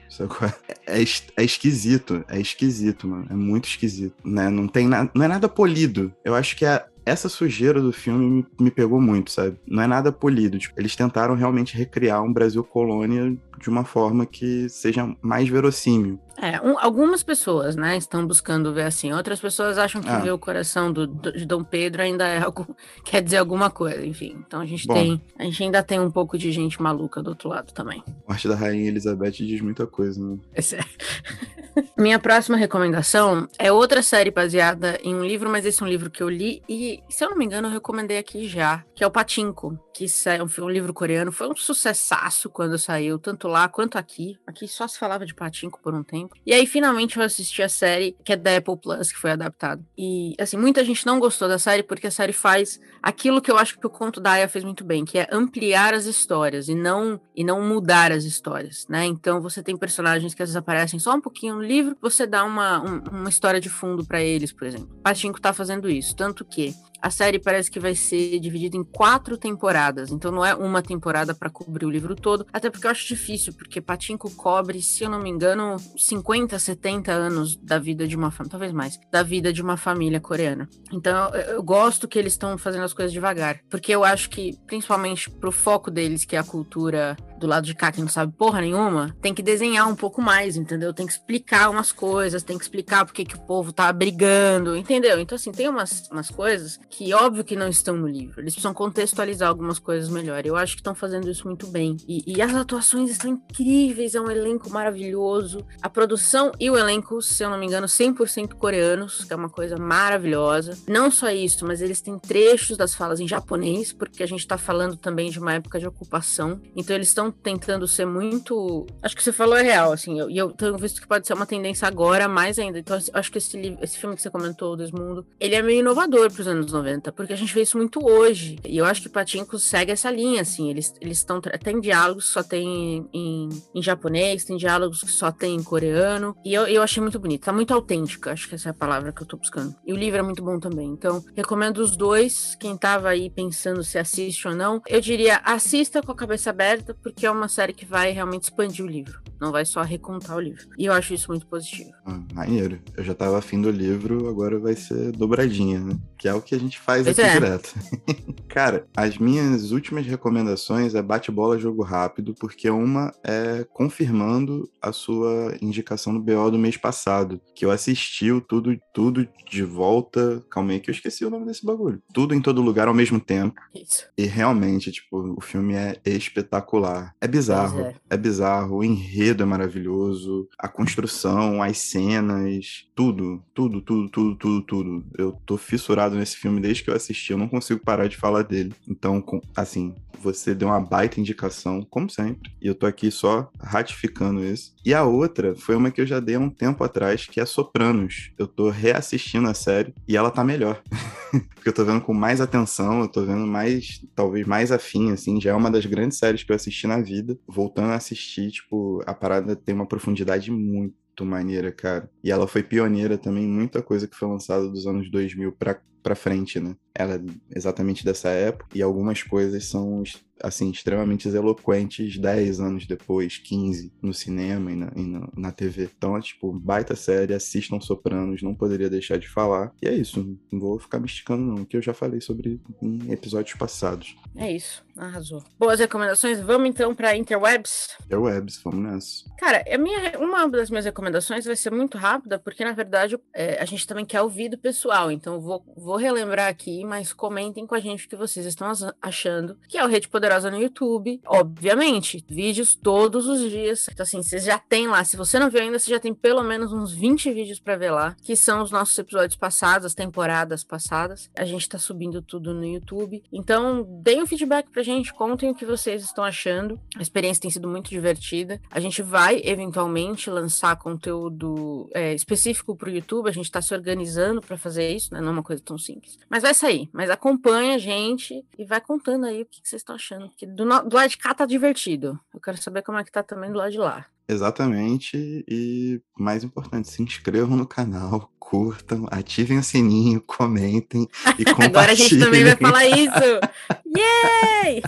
É, 0.86 1.02
é, 1.02 1.04
é, 1.36 1.44
esquisito, 1.44 2.24
é 2.28 2.40
esquisito, 2.40 3.08
mano. 3.08 3.26
É 3.28 3.34
muito 3.34 3.68
esquisito, 3.68 4.14
né? 4.24 4.48
Não 4.48 4.68
tem 4.68 4.86
não 4.88 5.24
é 5.24 5.26
nada 5.26 5.48
polido. 5.48 6.14
Eu 6.24 6.34
acho 6.34 6.56
que 6.56 6.64
é 6.64 6.86
essa 7.06 7.28
sujeira 7.28 7.80
do 7.80 7.92
filme 7.92 8.26
me, 8.26 8.46
me, 8.60 8.70
pegou 8.70 9.00
muito, 9.00 9.30
sabe? 9.30 9.56
Não 9.66 9.82
é 9.82 9.86
nada 9.86 10.10
polido. 10.10 10.58
Tipo, 10.58 10.78
eles 10.78 10.96
tentaram 10.96 11.36
realmente 11.36 11.76
recriar 11.76 12.22
um 12.22 12.32
Brasil 12.32 12.62
colônia 12.64 13.36
de 13.58 13.70
uma 13.70 13.84
forma 13.84 14.26
que 14.26 14.68
seja 14.68 15.14
mais 15.22 15.48
verossímil. 15.48 16.18
É, 16.38 16.60
um, 16.60 16.78
algumas 16.78 17.22
pessoas, 17.22 17.76
né, 17.76 17.96
estão 17.96 18.26
buscando 18.26 18.72
ver 18.72 18.82
assim. 18.82 19.12
Outras 19.12 19.40
pessoas 19.40 19.78
acham 19.78 20.02
que 20.02 20.08
ah. 20.08 20.18
ver 20.18 20.32
o 20.32 20.38
coração 20.38 20.92
do, 20.92 21.06
do, 21.06 21.32
de 21.32 21.46
Dom 21.46 21.64
Pedro 21.64 22.02
ainda 22.02 22.26
é 22.26 22.38
algo, 22.38 22.76
quer 23.04 23.22
dizer 23.22 23.38
alguma 23.38 23.70
coisa, 23.70 24.04
enfim. 24.04 24.36
Então 24.46 24.60
a 24.60 24.66
gente 24.66 24.86
Bom, 24.86 24.94
tem, 24.94 25.22
a 25.38 25.44
gente 25.44 25.62
ainda 25.62 25.82
tem 25.82 25.98
um 25.98 26.10
pouco 26.10 26.36
de 26.36 26.52
gente 26.52 26.80
maluca 26.80 27.22
do 27.22 27.30
outro 27.30 27.48
lado 27.48 27.72
também. 27.72 28.02
A 28.06 28.26
parte 28.28 28.48
da 28.48 28.54
Rainha 28.54 28.88
Elizabeth 28.88 29.32
diz 29.32 29.60
muita 29.60 29.86
coisa, 29.86 30.22
né? 30.22 30.38
Esse 30.54 30.76
é. 30.76 30.80
Minha 31.96 32.18
próxima 32.18 32.56
recomendação 32.56 33.48
é 33.58 33.70
outra 33.70 34.02
série 34.02 34.30
baseada 34.30 34.98
em 35.02 35.14
um 35.14 35.24
livro, 35.24 35.50
mas 35.50 35.66
esse 35.66 35.82
é 35.82 35.86
um 35.86 35.88
livro 35.88 36.10
que 36.10 36.22
eu 36.22 36.28
li 36.28 36.62
e, 36.68 37.02
se 37.08 37.22
eu 37.22 37.30
não 37.30 37.36
me 37.36 37.44
engano, 37.44 37.68
eu 37.68 37.72
recomendei 37.72 38.16
aqui 38.16 38.48
já, 38.48 38.82
que 38.94 39.04
é 39.04 39.06
o 39.06 39.10
Patinco, 39.10 39.78
que 39.92 40.06
é 40.26 40.42
um, 40.42 40.64
um 40.64 40.70
livro 40.70 40.94
coreano. 40.94 41.30
Foi 41.30 41.48
um 41.48 41.56
sucessaço 41.56 42.48
quando 42.48 42.78
saiu, 42.78 43.18
tanto 43.18 43.46
lá 43.46 43.68
quanto 43.68 43.98
aqui. 43.98 44.38
Aqui 44.46 44.66
só 44.66 44.88
se 44.88 44.98
falava 44.98 45.26
de 45.26 45.34
Patinco 45.34 45.78
por 45.82 45.94
um 45.94 46.02
tempo. 46.02 46.25
E 46.44 46.52
aí, 46.52 46.66
finalmente, 46.66 47.16
eu 47.16 47.22
assisti 47.22 47.62
a 47.62 47.68
série, 47.68 48.16
que 48.24 48.32
é 48.32 48.36
da 48.36 48.56
Apple 48.56 48.76
Plus, 48.76 49.12
que 49.12 49.18
foi 49.18 49.32
adaptada. 49.32 49.82
E, 49.96 50.34
assim, 50.38 50.56
muita 50.56 50.84
gente 50.84 51.06
não 51.06 51.18
gostou 51.18 51.48
da 51.48 51.58
série 51.58 51.82
porque 51.82 52.06
a 52.06 52.10
série 52.10 52.32
faz 52.32 52.80
aquilo 53.02 53.40
que 53.40 53.50
eu 53.50 53.58
acho 53.58 53.78
que 53.78 53.86
o 53.86 53.90
conto 53.90 54.20
da 54.20 54.32
Aya 54.32 54.48
fez 54.48 54.64
muito 54.64 54.84
bem, 54.84 55.04
que 55.04 55.18
é 55.18 55.28
ampliar 55.30 55.94
as 55.94 56.06
histórias 56.06 56.68
e 56.68 56.74
não, 56.74 57.20
e 57.34 57.44
não 57.44 57.60
mudar 57.62 58.12
as 58.12 58.24
histórias, 58.24 58.86
né? 58.88 59.04
Então, 59.04 59.40
você 59.40 59.62
tem 59.62 59.76
personagens 59.76 60.34
que 60.34 60.42
às 60.42 60.48
vezes 60.48 60.56
aparecem 60.56 60.98
só 60.98 61.14
um 61.14 61.20
pouquinho 61.20 61.56
no 61.56 61.62
livro, 61.62 61.96
você 62.00 62.26
dá 62.26 62.44
uma, 62.44 62.80
um, 62.80 63.02
uma 63.10 63.28
história 63.28 63.60
de 63.60 63.68
fundo 63.68 64.04
para 64.04 64.20
eles, 64.20 64.52
por 64.52 64.66
exemplo. 64.66 64.88
Patinco 65.02 65.40
tá 65.40 65.52
fazendo 65.52 65.88
isso, 65.88 66.14
tanto 66.16 66.44
que 66.44 66.74
a 67.00 67.10
série 67.10 67.38
parece 67.38 67.70
que 67.70 67.80
vai 67.80 67.94
ser 67.94 68.38
dividida 68.40 68.76
em 68.76 68.84
quatro 68.84 69.36
temporadas, 69.36 70.10
então 70.10 70.30
não 70.30 70.44
é 70.44 70.54
uma 70.54 70.82
temporada 70.82 71.34
para 71.34 71.50
cobrir 71.50 71.86
o 71.86 71.90
livro 71.90 72.14
todo, 72.14 72.46
até 72.52 72.70
porque 72.70 72.86
eu 72.86 72.90
acho 72.90 73.06
difícil, 73.06 73.52
porque 73.52 73.80
Patinco 73.80 74.30
cobre, 74.34 74.80
se 74.82 75.04
eu 75.04 75.10
não 75.10 75.20
me 75.20 75.30
engano, 75.30 75.76
50, 75.96 76.58
70 76.58 77.12
anos 77.12 77.56
da 77.56 77.78
vida 77.78 78.06
de 78.06 78.16
uma 78.16 78.30
família, 78.30 78.50
talvez 78.50 78.72
mais, 78.72 78.98
da 79.10 79.22
vida 79.22 79.52
de 79.52 79.62
uma 79.62 79.76
família 79.76 80.20
coreana. 80.20 80.68
Então 80.92 81.34
eu, 81.34 81.56
eu 81.56 81.62
gosto 81.62 82.08
que 82.08 82.18
eles 82.18 82.32
estão 82.32 82.56
fazendo 82.58 82.84
as 82.84 82.92
coisas 82.92 83.12
devagar, 83.12 83.60
porque 83.70 83.92
eu 83.94 84.04
acho 84.04 84.30
que, 84.30 84.56
principalmente 84.66 85.30
pro 85.30 85.52
foco 85.52 85.90
deles, 85.90 86.24
que 86.24 86.36
é 86.36 86.38
a 86.38 86.44
cultura 86.44 87.16
do 87.38 87.46
lado 87.46 87.64
de 87.64 87.74
cá 87.74 87.92
que 87.92 88.00
não 88.00 88.08
sabe 88.08 88.32
porra 88.32 88.60
nenhuma, 88.60 89.14
tem 89.20 89.34
que 89.34 89.42
desenhar 89.42 89.88
um 89.88 89.94
pouco 89.94 90.20
mais, 90.20 90.56
entendeu? 90.56 90.92
Tem 90.92 91.06
que 91.06 91.12
explicar 91.12 91.70
umas 91.70 91.92
coisas, 91.92 92.42
tem 92.42 92.56
que 92.56 92.64
explicar 92.64 93.04
porque 93.04 93.24
que 93.24 93.36
o 93.36 93.40
povo 93.40 93.72
tá 93.72 93.92
brigando, 93.92 94.76
entendeu? 94.76 95.20
Então, 95.20 95.36
assim, 95.36 95.52
tem 95.52 95.68
umas, 95.68 96.08
umas 96.10 96.30
coisas 96.30 96.78
que, 96.90 97.12
óbvio, 97.12 97.44
que 97.44 97.56
não 97.56 97.68
estão 97.68 97.96
no 97.96 98.08
livro. 98.08 98.40
Eles 98.40 98.54
precisam 98.54 98.74
contextualizar 98.74 99.48
algumas 99.48 99.78
coisas 99.78 100.08
melhor. 100.08 100.44
Eu 100.44 100.56
acho 100.56 100.74
que 100.74 100.80
estão 100.80 100.94
fazendo 100.94 101.30
isso 101.30 101.46
muito 101.46 101.66
bem. 101.66 101.96
E, 102.06 102.22
e, 102.26 102.42
as 102.42 102.54
atuações 102.54 103.10
estão 103.10 103.30
incríveis, 103.30 104.14
é 104.14 104.20
um 104.20 104.30
elenco 104.30 104.70
maravilhoso. 104.70 105.64
A 105.82 105.88
produção 105.88 106.52
e 106.58 106.70
o 106.70 106.76
elenco, 106.76 107.20
se 107.20 107.42
eu 107.42 107.50
não 107.50 107.58
me 107.58 107.66
engano, 107.66 107.86
100% 107.86 108.54
coreanos, 108.54 109.24
que 109.24 109.32
é 109.32 109.36
uma 109.36 109.50
coisa 109.50 109.76
maravilhosa. 109.76 110.78
Não 110.88 111.10
só 111.10 111.30
isso, 111.30 111.66
mas 111.66 111.80
eles 111.80 112.00
têm 112.00 112.18
trechos 112.18 112.76
das 112.76 112.94
falas 112.94 113.20
em 113.20 113.28
japonês, 113.28 113.92
porque 113.92 114.22
a 114.22 114.26
gente 114.26 114.46
tá 114.46 114.58
falando 114.58 114.96
também 114.96 115.30
de 115.30 115.38
uma 115.38 115.54
época 115.54 115.78
de 115.78 115.86
ocupação. 115.86 116.60
Então, 116.74 116.94
eles 116.94 117.08
estão 117.08 117.25
estão 117.28 117.30
tentando 117.30 117.86
ser 117.86 118.06
muito. 118.06 118.86
Acho 119.02 119.16
que 119.16 119.22
você 119.22 119.32
falou 119.32 119.56
é 119.56 119.62
real, 119.62 119.92
assim. 119.92 120.14
E 120.14 120.18
eu, 120.18 120.30
eu 120.30 120.50
tenho 120.52 120.76
visto 120.76 121.00
que 121.00 121.06
pode 121.06 121.26
ser 121.26 121.34
uma 121.34 121.46
tendência 121.46 121.86
agora 121.86 122.28
mais 122.28 122.58
ainda. 122.58 122.78
Então, 122.78 122.98
acho 123.12 123.32
que 123.32 123.38
esse, 123.38 123.76
esse 123.80 123.98
filme 123.98 124.16
que 124.16 124.22
você 124.22 124.30
comentou, 124.30 124.72
o 124.72 124.76
Desmundo, 124.76 125.26
ele 125.38 125.54
é 125.54 125.62
meio 125.62 125.80
inovador 125.80 126.30
para 126.30 126.40
os 126.40 126.48
anos 126.48 126.72
90, 126.72 127.12
porque 127.12 127.32
a 127.32 127.36
gente 127.36 127.54
vê 127.54 127.62
isso 127.62 127.76
muito 127.76 128.04
hoje. 128.04 128.58
E 128.64 128.76
eu 128.76 128.84
acho 128.84 129.02
que 129.02 129.08
Patinko 129.08 129.58
segue 129.58 129.92
essa 129.92 130.10
linha, 130.10 130.42
assim. 130.42 130.70
Eles 130.70 130.94
estão. 131.02 131.40
Tem 131.40 131.80
diálogos 131.80 132.26
que 132.26 132.32
só 132.32 132.42
tem 132.42 133.08
em, 133.12 133.48
em, 133.74 133.82
japonês, 133.82 134.44
tem 134.44 134.56
diálogos 134.56 135.02
que 135.02 135.10
só 135.10 135.30
tem 135.30 135.54
em 135.56 135.62
coreano. 135.62 136.36
E 136.44 136.52
eu, 136.52 136.66
eu 136.66 136.82
achei 136.82 137.02
muito 137.02 137.18
bonito. 137.18 137.44
Tá 137.44 137.52
muito 137.52 137.72
autêntico, 137.72 138.30
acho 138.30 138.48
que 138.48 138.54
essa 138.54 138.68
é 138.68 138.70
a 138.70 138.74
palavra 138.74 139.12
que 139.12 139.22
eu 139.22 139.26
tô 139.26 139.36
buscando. 139.36 139.74
E 139.86 139.92
o 139.92 139.96
livro 139.96 140.18
é 140.18 140.22
muito 140.22 140.42
bom 140.42 140.58
também. 140.58 140.88
Então, 140.88 141.24
recomendo 141.34 141.78
os 141.78 141.96
dois. 141.96 142.56
Quem 142.58 142.76
tava 142.76 143.08
aí 143.08 143.30
pensando 143.30 143.82
se 143.82 143.98
assiste 143.98 144.48
ou 144.48 144.54
não, 144.54 144.80
eu 144.88 145.00
diria 145.00 145.40
assista 145.44 146.02
com 146.02 146.12
a 146.12 146.16
cabeça 146.16 146.50
aberta, 146.50 146.94
porque 146.94 147.15
que 147.16 147.24
é 147.24 147.30
uma 147.30 147.48
série 147.48 147.72
que 147.72 147.86
vai 147.86 148.12
realmente 148.12 148.44
expandir 148.44 148.84
o 148.84 148.88
livro, 148.88 149.20
não 149.40 149.50
vai 149.50 149.64
só 149.64 149.80
recontar 149.82 150.36
o 150.36 150.40
livro. 150.40 150.68
E 150.78 150.84
eu 150.84 150.92
acho 150.92 151.14
isso 151.14 151.30
muito 151.30 151.46
positivo. 151.46 151.90
Ah, 152.04 152.20
maneiro. 152.34 152.78
Eu 152.94 153.02
já 153.02 153.14
tava 153.14 153.38
afim 153.38 153.60
do 153.60 153.70
livro, 153.70 154.28
agora 154.28 154.58
vai 154.58 154.74
ser 154.74 155.12
dobradinha, 155.12 155.80
né? 155.80 155.98
Que 156.26 156.30
é 156.30 156.34
o 156.34 156.42
que 156.42 156.56
a 156.56 156.58
gente 156.58 156.80
faz 156.80 157.04
pois 157.04 157.16
aqui 157.16 157.28
é. 157.28 157.34
direto. 157.34 157.72
Cara, 158.48 158.84
as 158.96 159.16
minhas 159.16 159.70
últimas 159.70 160.04
recomendações 160.04 160.96
é 160.96 161.00
bate-bola 161.00 161.56
jogo 161.56 161.84
rápido, 161.84 162.34
porque 162.34 162.68
uma 162.68 163.14
é 163.22 163.64
confirmando 163.72 164.68
a 164.82 164.90
sua 164.92 165.56
indicação 165.62 166.12
no 166.12 166.20
BO 166.20 166.50
do 166.50 166.58
mês 166.58 166.76
passado, 166.76 167.40
que 167.54 167.64
eu 167.64 167.70
assisti 167.70 168.32
o 168.32 168.40
tudo, 168.40 168.76
tudo 168.92 169.28
de 169.48 169.62
volta. 169.62 170.42
Calma 170.50 170.72
aí 170.72 170.80
que 170.80 170.90
eu 170.90 170.94
esqueci 170.94 171.24
o 171.24 171.30
nome 171.30 171.46
desse 171.46 171.64
bagulho. 171.64 172.02
Tudo 172.12 172.34
em 172.34 172.40
todo 172.40 172.60
lugar 172.60 172.88
ao 172.88 172.94
mesmo 172.94 173.20
tempo. 173.20 173.60
Isso. 173.74 174.08
E 174.18 174.24
realmente, 174.24 174.90
tipo, 174.90 175.36
o 175.36 175.40
filme 175.40 175.74
é 175.74 175.96
espetacular. 176.04 177.14
É 177.20 177.28
bizarro. 177.28 177.80
É. 177.80 177.94
é. 178.10 178.16
bizarro. 178.16 178.78
O 178.78 178.84
enredo 178.84 179.42
é 179.42 179.46
maravilhoso. 179.46 180.48
A 180.58 180.66
construção, 180.66 181.62
as 181.62 181.78
cenas, 181.78 182.86
tudo, 182.94 183.42
tudo, 183.54 183.80
tudo, 183.80 184.08
tudo, 184.08 184.36
tudo, 184.36 184.62
tudo. 184.62 185.04
Eu 185.16 185.32
tô 185.46 185.56
fissurado 185.56 186.15
nesse 186.16 186.36
filme 186.36 186.60
desde 186.60 186.82
que 186.82 186.90
eu 186.90 186.94
assisti. 186.94 187.32
Eu 187.32 187.38
não 187.38 187.48
consigo 187.48 187.80
parar 187.80 188.08
de 188.08 188.16
falar 188.16 188.42
dele. 188.42 188.74
Então, 188.88 189.24
assim, 189.56 189.94
você 190.20 190.54
deu 190.54 190.68
uma 190.68 190.80
baita 190.80 191.20
indicação, 191.20 191.86
como 191.88 192.10
sempre. 192.10 192.52
E 192.60 192.66
eu 192.66 192.74
tô 192.74 192.86
aqui 192.86 193.10
só 193.10 193.50
ratificando 193.60 194.44
isso. 194.44 194.74
E 194.84 194.92
a 194.94 195.04
outra 195.04 195.54
foi 195.54 195.76
uma 195.76 195.90
que 195.90 196.00
eu 196.00 196.06
já 196.06 196.20
dei 196.20 196.34
há 196.34 196.40
um 196.40 196.50
tempo 196.50 196.82
atrás, 196.82 197.26
que 197.26 197.40
é 197.40 197.46
Sopranos. 197.46 198.32
Eu 198.38 198.46
tô 198.46 198.70
reassistindo 198.70 199.48
a 199.48 199.54
série 199.54 199.94
e 200.08 200.16
ela 200.16 200.30
tá 200.30 200.42
melhor. 200.42 200.82
Porque 201.54 201.68
eu 201.68 201.72
tô 201.72 201.84
vendo 201.84 202.00
com 202.00 202.14
mais 202.14 202.40
atenção, 202.40 203.00
eu 203.00 203.08
tô 203.08 203.24
vendo 203.24 203.46
mais, 203.46 204.04
talvez 204.14 204.46
mais 204.46 204.72
afim, 204.72 205.12
assim. 205.12 205.40
Já 205.40 205.50
é 205.50 205.54
uma 205.54 205.70
das 205.70 205.86
grandes 205.86 206.18
séries 206.18 206.42
que 206.42 206.50
eu 206.50 206.56
assisti 206.56 206.86
na 206.86 207.00
vida. 207.00 207.38
Voltando 207.46 207.92
a 207.92 207.96
assistir, 207.96 208.50
tipo, 208.50 209.02
a 209.06 209.14
parada 209.14 209.54
tem 209.54 209.74
uma 209.74 209.86
profundidade 209.86 210.50
muito 210.50 211.24
maneira, 211.24 211.72
cara. 211.72 212.10
E 212.22 212.30
ela 212.30 212.46
foi 212.46 212.62
pioneira 212.62 213.16
também 213.16 213.46
muita 213.46 213.82
coisa 213.82 214.06
que 214.06 214.16
foi 214.16 214.28
lançada 214.28 214.68
dos 214.68 214.86
anos 214.86 215.10
2000 215.10 215.52
pra, 215.52 215.80
pra 216.06 216.14
frente, 216.14 216.60
né? 216.60 216.76
Ela 216.98 217.16
é 217.16 217.20
exatamente 217.54 218.04
dessa 218.04 218.28
época 218.28 218.76
e 218.76 218.82
algumas 218.82 219.22
coisas 219.22 219.64
são 219.66 220.02
assim, 220.42 220.70
extremamente 220.70 221.28
eloquentes 221.28 222.18
10 222.18 222.60
anos 222.60 222.86
depois, 222.86 223.38
15, 223.38 223.92
no 224.02 224.12
cinema 224.12 224.70
e 224.70 224.76
na, 224.76 224.92
e 224.94 225.02
na, 225.02 225.28
na, 225.36 225.52
TV. 225.52 225.88
Então 225.96 226.16
é 226.16 226.20
tipo, 226.20 226.52
baita 226.52 226.94
série, 226.94 227.34
assistam 227.34 227.80
Sopranos, 227.80 228.42
não 228.42 228.54
poderia 228.54 228.90
deixar 228.90 229.18
de 229.18 229.28
falar. 229.28 229.72
E 229.82 229.88
é 229.88 229.94
isso, 229.94 230.38
não 230.52 230.60
vou 230.60 230.78
ficar 230.78 230.98
me 230.98 231.06
esticando 231.06 231.42
não, 231.42 231.64
que 231.64 231.76
eu 231.76 231.82
já 231.82 231.94
falei 231.94 232.20
sobre 232.20 232.60
em 232.82 233.12
episódios 233.12 233.56
passados. 233.58 234.16
É 234.36 234.52
isso, 234.52 234.84
arrasou. 234.96 235.42
Boas 235.58 235.80
recomendações, 235.80 236.40
vamos 236.40 236.68
então 236.68 236.94
para 236.94 237.16
Interwebs? 237.16 237.96
Interwebs, 238.04 238.60
vamos 238.62 238.80
nessa. 238.80 239.24
Cara, 239.38 239.64
a 239.72 239.78
minha, 239.78 240.18
uma 240.18 240.46
das 240.48 240.70
minhas 240.70 240.84
recomendações 240.84 241.44
vai 241.44 241.56
ser 241.56 241.70
muito 241.70 241.96
rápida, 241.96 242.38
porque 242.38 242.64
na 242.64 242.72
verdade 242.72 243.18
é, 243.34 243.60
a 243.60 243.64
gente 243.64 243.86
também 243.86 244.04
quer 244.04 244.20
ouvir 244.20 244.50
do 244.50 244.58
pessoal, 244.58 245.10
então 245.10 245.40
vou, 245.40 245.64
vou 245.76 245.96
relembrar 245.96 246.48
aqui 246.48 246.80
mas 246.86 247.12
comentem 247.12 247.66
com 247.66 247.74
a 247.74 247.80
gente 247.80 248.06
o 248.06 248.08
que 248.08 248.16
vocês 248.16 248.46
estão 248.46 248.70
achando, 249.02 249.58
que 249.68 249.76
é 249.76 249.84
o 249.84 249.88
Rede 249.88 250.08
Poderosa 250.08 250.50
no 250.50 250.60
YouTube. 250.60 251.20
Obviamente, 251.26 252.24
vídeos 252.28 252.74
todos 252.74 253.26
os 253.26 253.40
dias. 253.50 253.86
Então, 253.90 254.04
assim, 254.04 254.22
vocês 254.22 254.44
já 254.44 254.58
tem 254.58 254.86
lá. 254.86 255.04
Se 255.04 255.16
você 255.16 255.38
não 255.38 255.50
viu 255.50 255.60
ainda, 255.60 255.78
você 255.78 255.90
já 255.90 256.00
tem 256.00 256.14
pelo 256.14 256.42
menos 256.42 256.72
uns 256.72 256.92
20 256.92 257.32
vídeos 257.32 257.58
para 257.58 257.76
ver 257.76 257.90
lá, 257.90 258.16
que 258.22 258.36
são 258.36 258.62
os 258.62 258.70
nossos 258.70 258.96
episódios 258.98 259.36
passados, 259.36 259.86
as 259.86 259.94
temporadas 259.94 260.62
passadas. 260.62 261.30
A 261.34 261.44
gente 261.44 261.68
tá 261.68 261.78
subindo 261.78 262.22
tudo 262.22 262.54
no 262.54 262.64
YouTube. 262.64 263.22
Então, 263.32 263.84
deem 264.02 264.22
um 264.22 264.26
feedback 264.26 264.70
pra 264.70 264.82
gente, 264.82 265.12
contem 265.12 265.50
o 265.50 265.54
que 265.54 265.66
vocês 265.66 266.02
estão 266.02 266.24
achando. 266.24 266.80
A 266.96 267.02
experiência 267.02 267.42
tem 267.42 267.50
sido 267.50 267.68
muito 267.68 267.90
divertida. 267.90 268.60
A 268.70 268.80
gente 268.80 269.02
vai, 269.02 269.40
eventualmente, 269.44 270.30
lançar 270.30 270.76
conteúdo 270.76 271.88
é, 271.94 272.14
específico 272.14 272.76
pro 272.76 272.90
YouTube. 272.90 273.28
A 273.28 273.32
gente 273.32 273.50
tá 273.50 273.60
se 273.60 273.74
organizando 273.74 274.40
para 274.40 274.56
fazer 274.56 274.90
isso, 274.90 275.12
né? 275.12 275.20
Não 275.20 275.28
é 275.28 275.32
uma 275.32 275.42
coisa 275.42 275.62
tão 275.64 275.78
simples. 275.78 276.18
Mas 276.28 276.42
vai 276.42 276.54
sair. 276.54 276.75
Mas 276.92 277.10
acompanha 277.10 277.74
a 277.76 277.78
gente 277.78 278.44
e 278.58 278.64
vai 278.64 278.80
contando 278.80 279.26
aí 279.26 279.42
o 279.42 279.46
que, 279.46 279.62
que 279.62 279.68
vocês 279.68 279.80
estão 279.80 279.94
achando. 279.94 280.28
Porque 280.28 280.46
do, 280.46 280.64
do 280.64 280.96
lado 280.96 281.08
de 281.08 281.18
cá 281.18 281.34
tá 281.34 281.46
divertido. 281.46 282.18
Eu 282.34 282.40
quero 282.40 282.60
saber 282.60 282.82
como 282.82 282.98
é 282.98 283.04
que 283.04 283.12
tá 283.12 283.22
também 283.22 283.50
do 283.50 283.58
lado 283.58 283.72
de 283.72 283.78
lá. 283.78 284.06
Exatamente. 284.28 285.44
E 285.48 286.00
mais 286.18 286.42
importante, 286.42 286.88
se 286.88 287.02
inscrevam 287.02 287.56
no 287.56 287.66
canal, 287.66 288.30
curtam, 288.38 289.06
ativem 289.10 289.58
o 289.58 289.62
sininho, 289.62 290.20
comentem 290.20 291.08
e 291.38 291.44
compartilhem. 291.44 291.66
Agora 291.66 291.92
a 291.92 291.94
gente 291.94 292.18
também 292.18 292.44
vai 292.44 292.56
falar 292.56 292.86
isso! 292.86 293.40
Yay! 293.96 294.82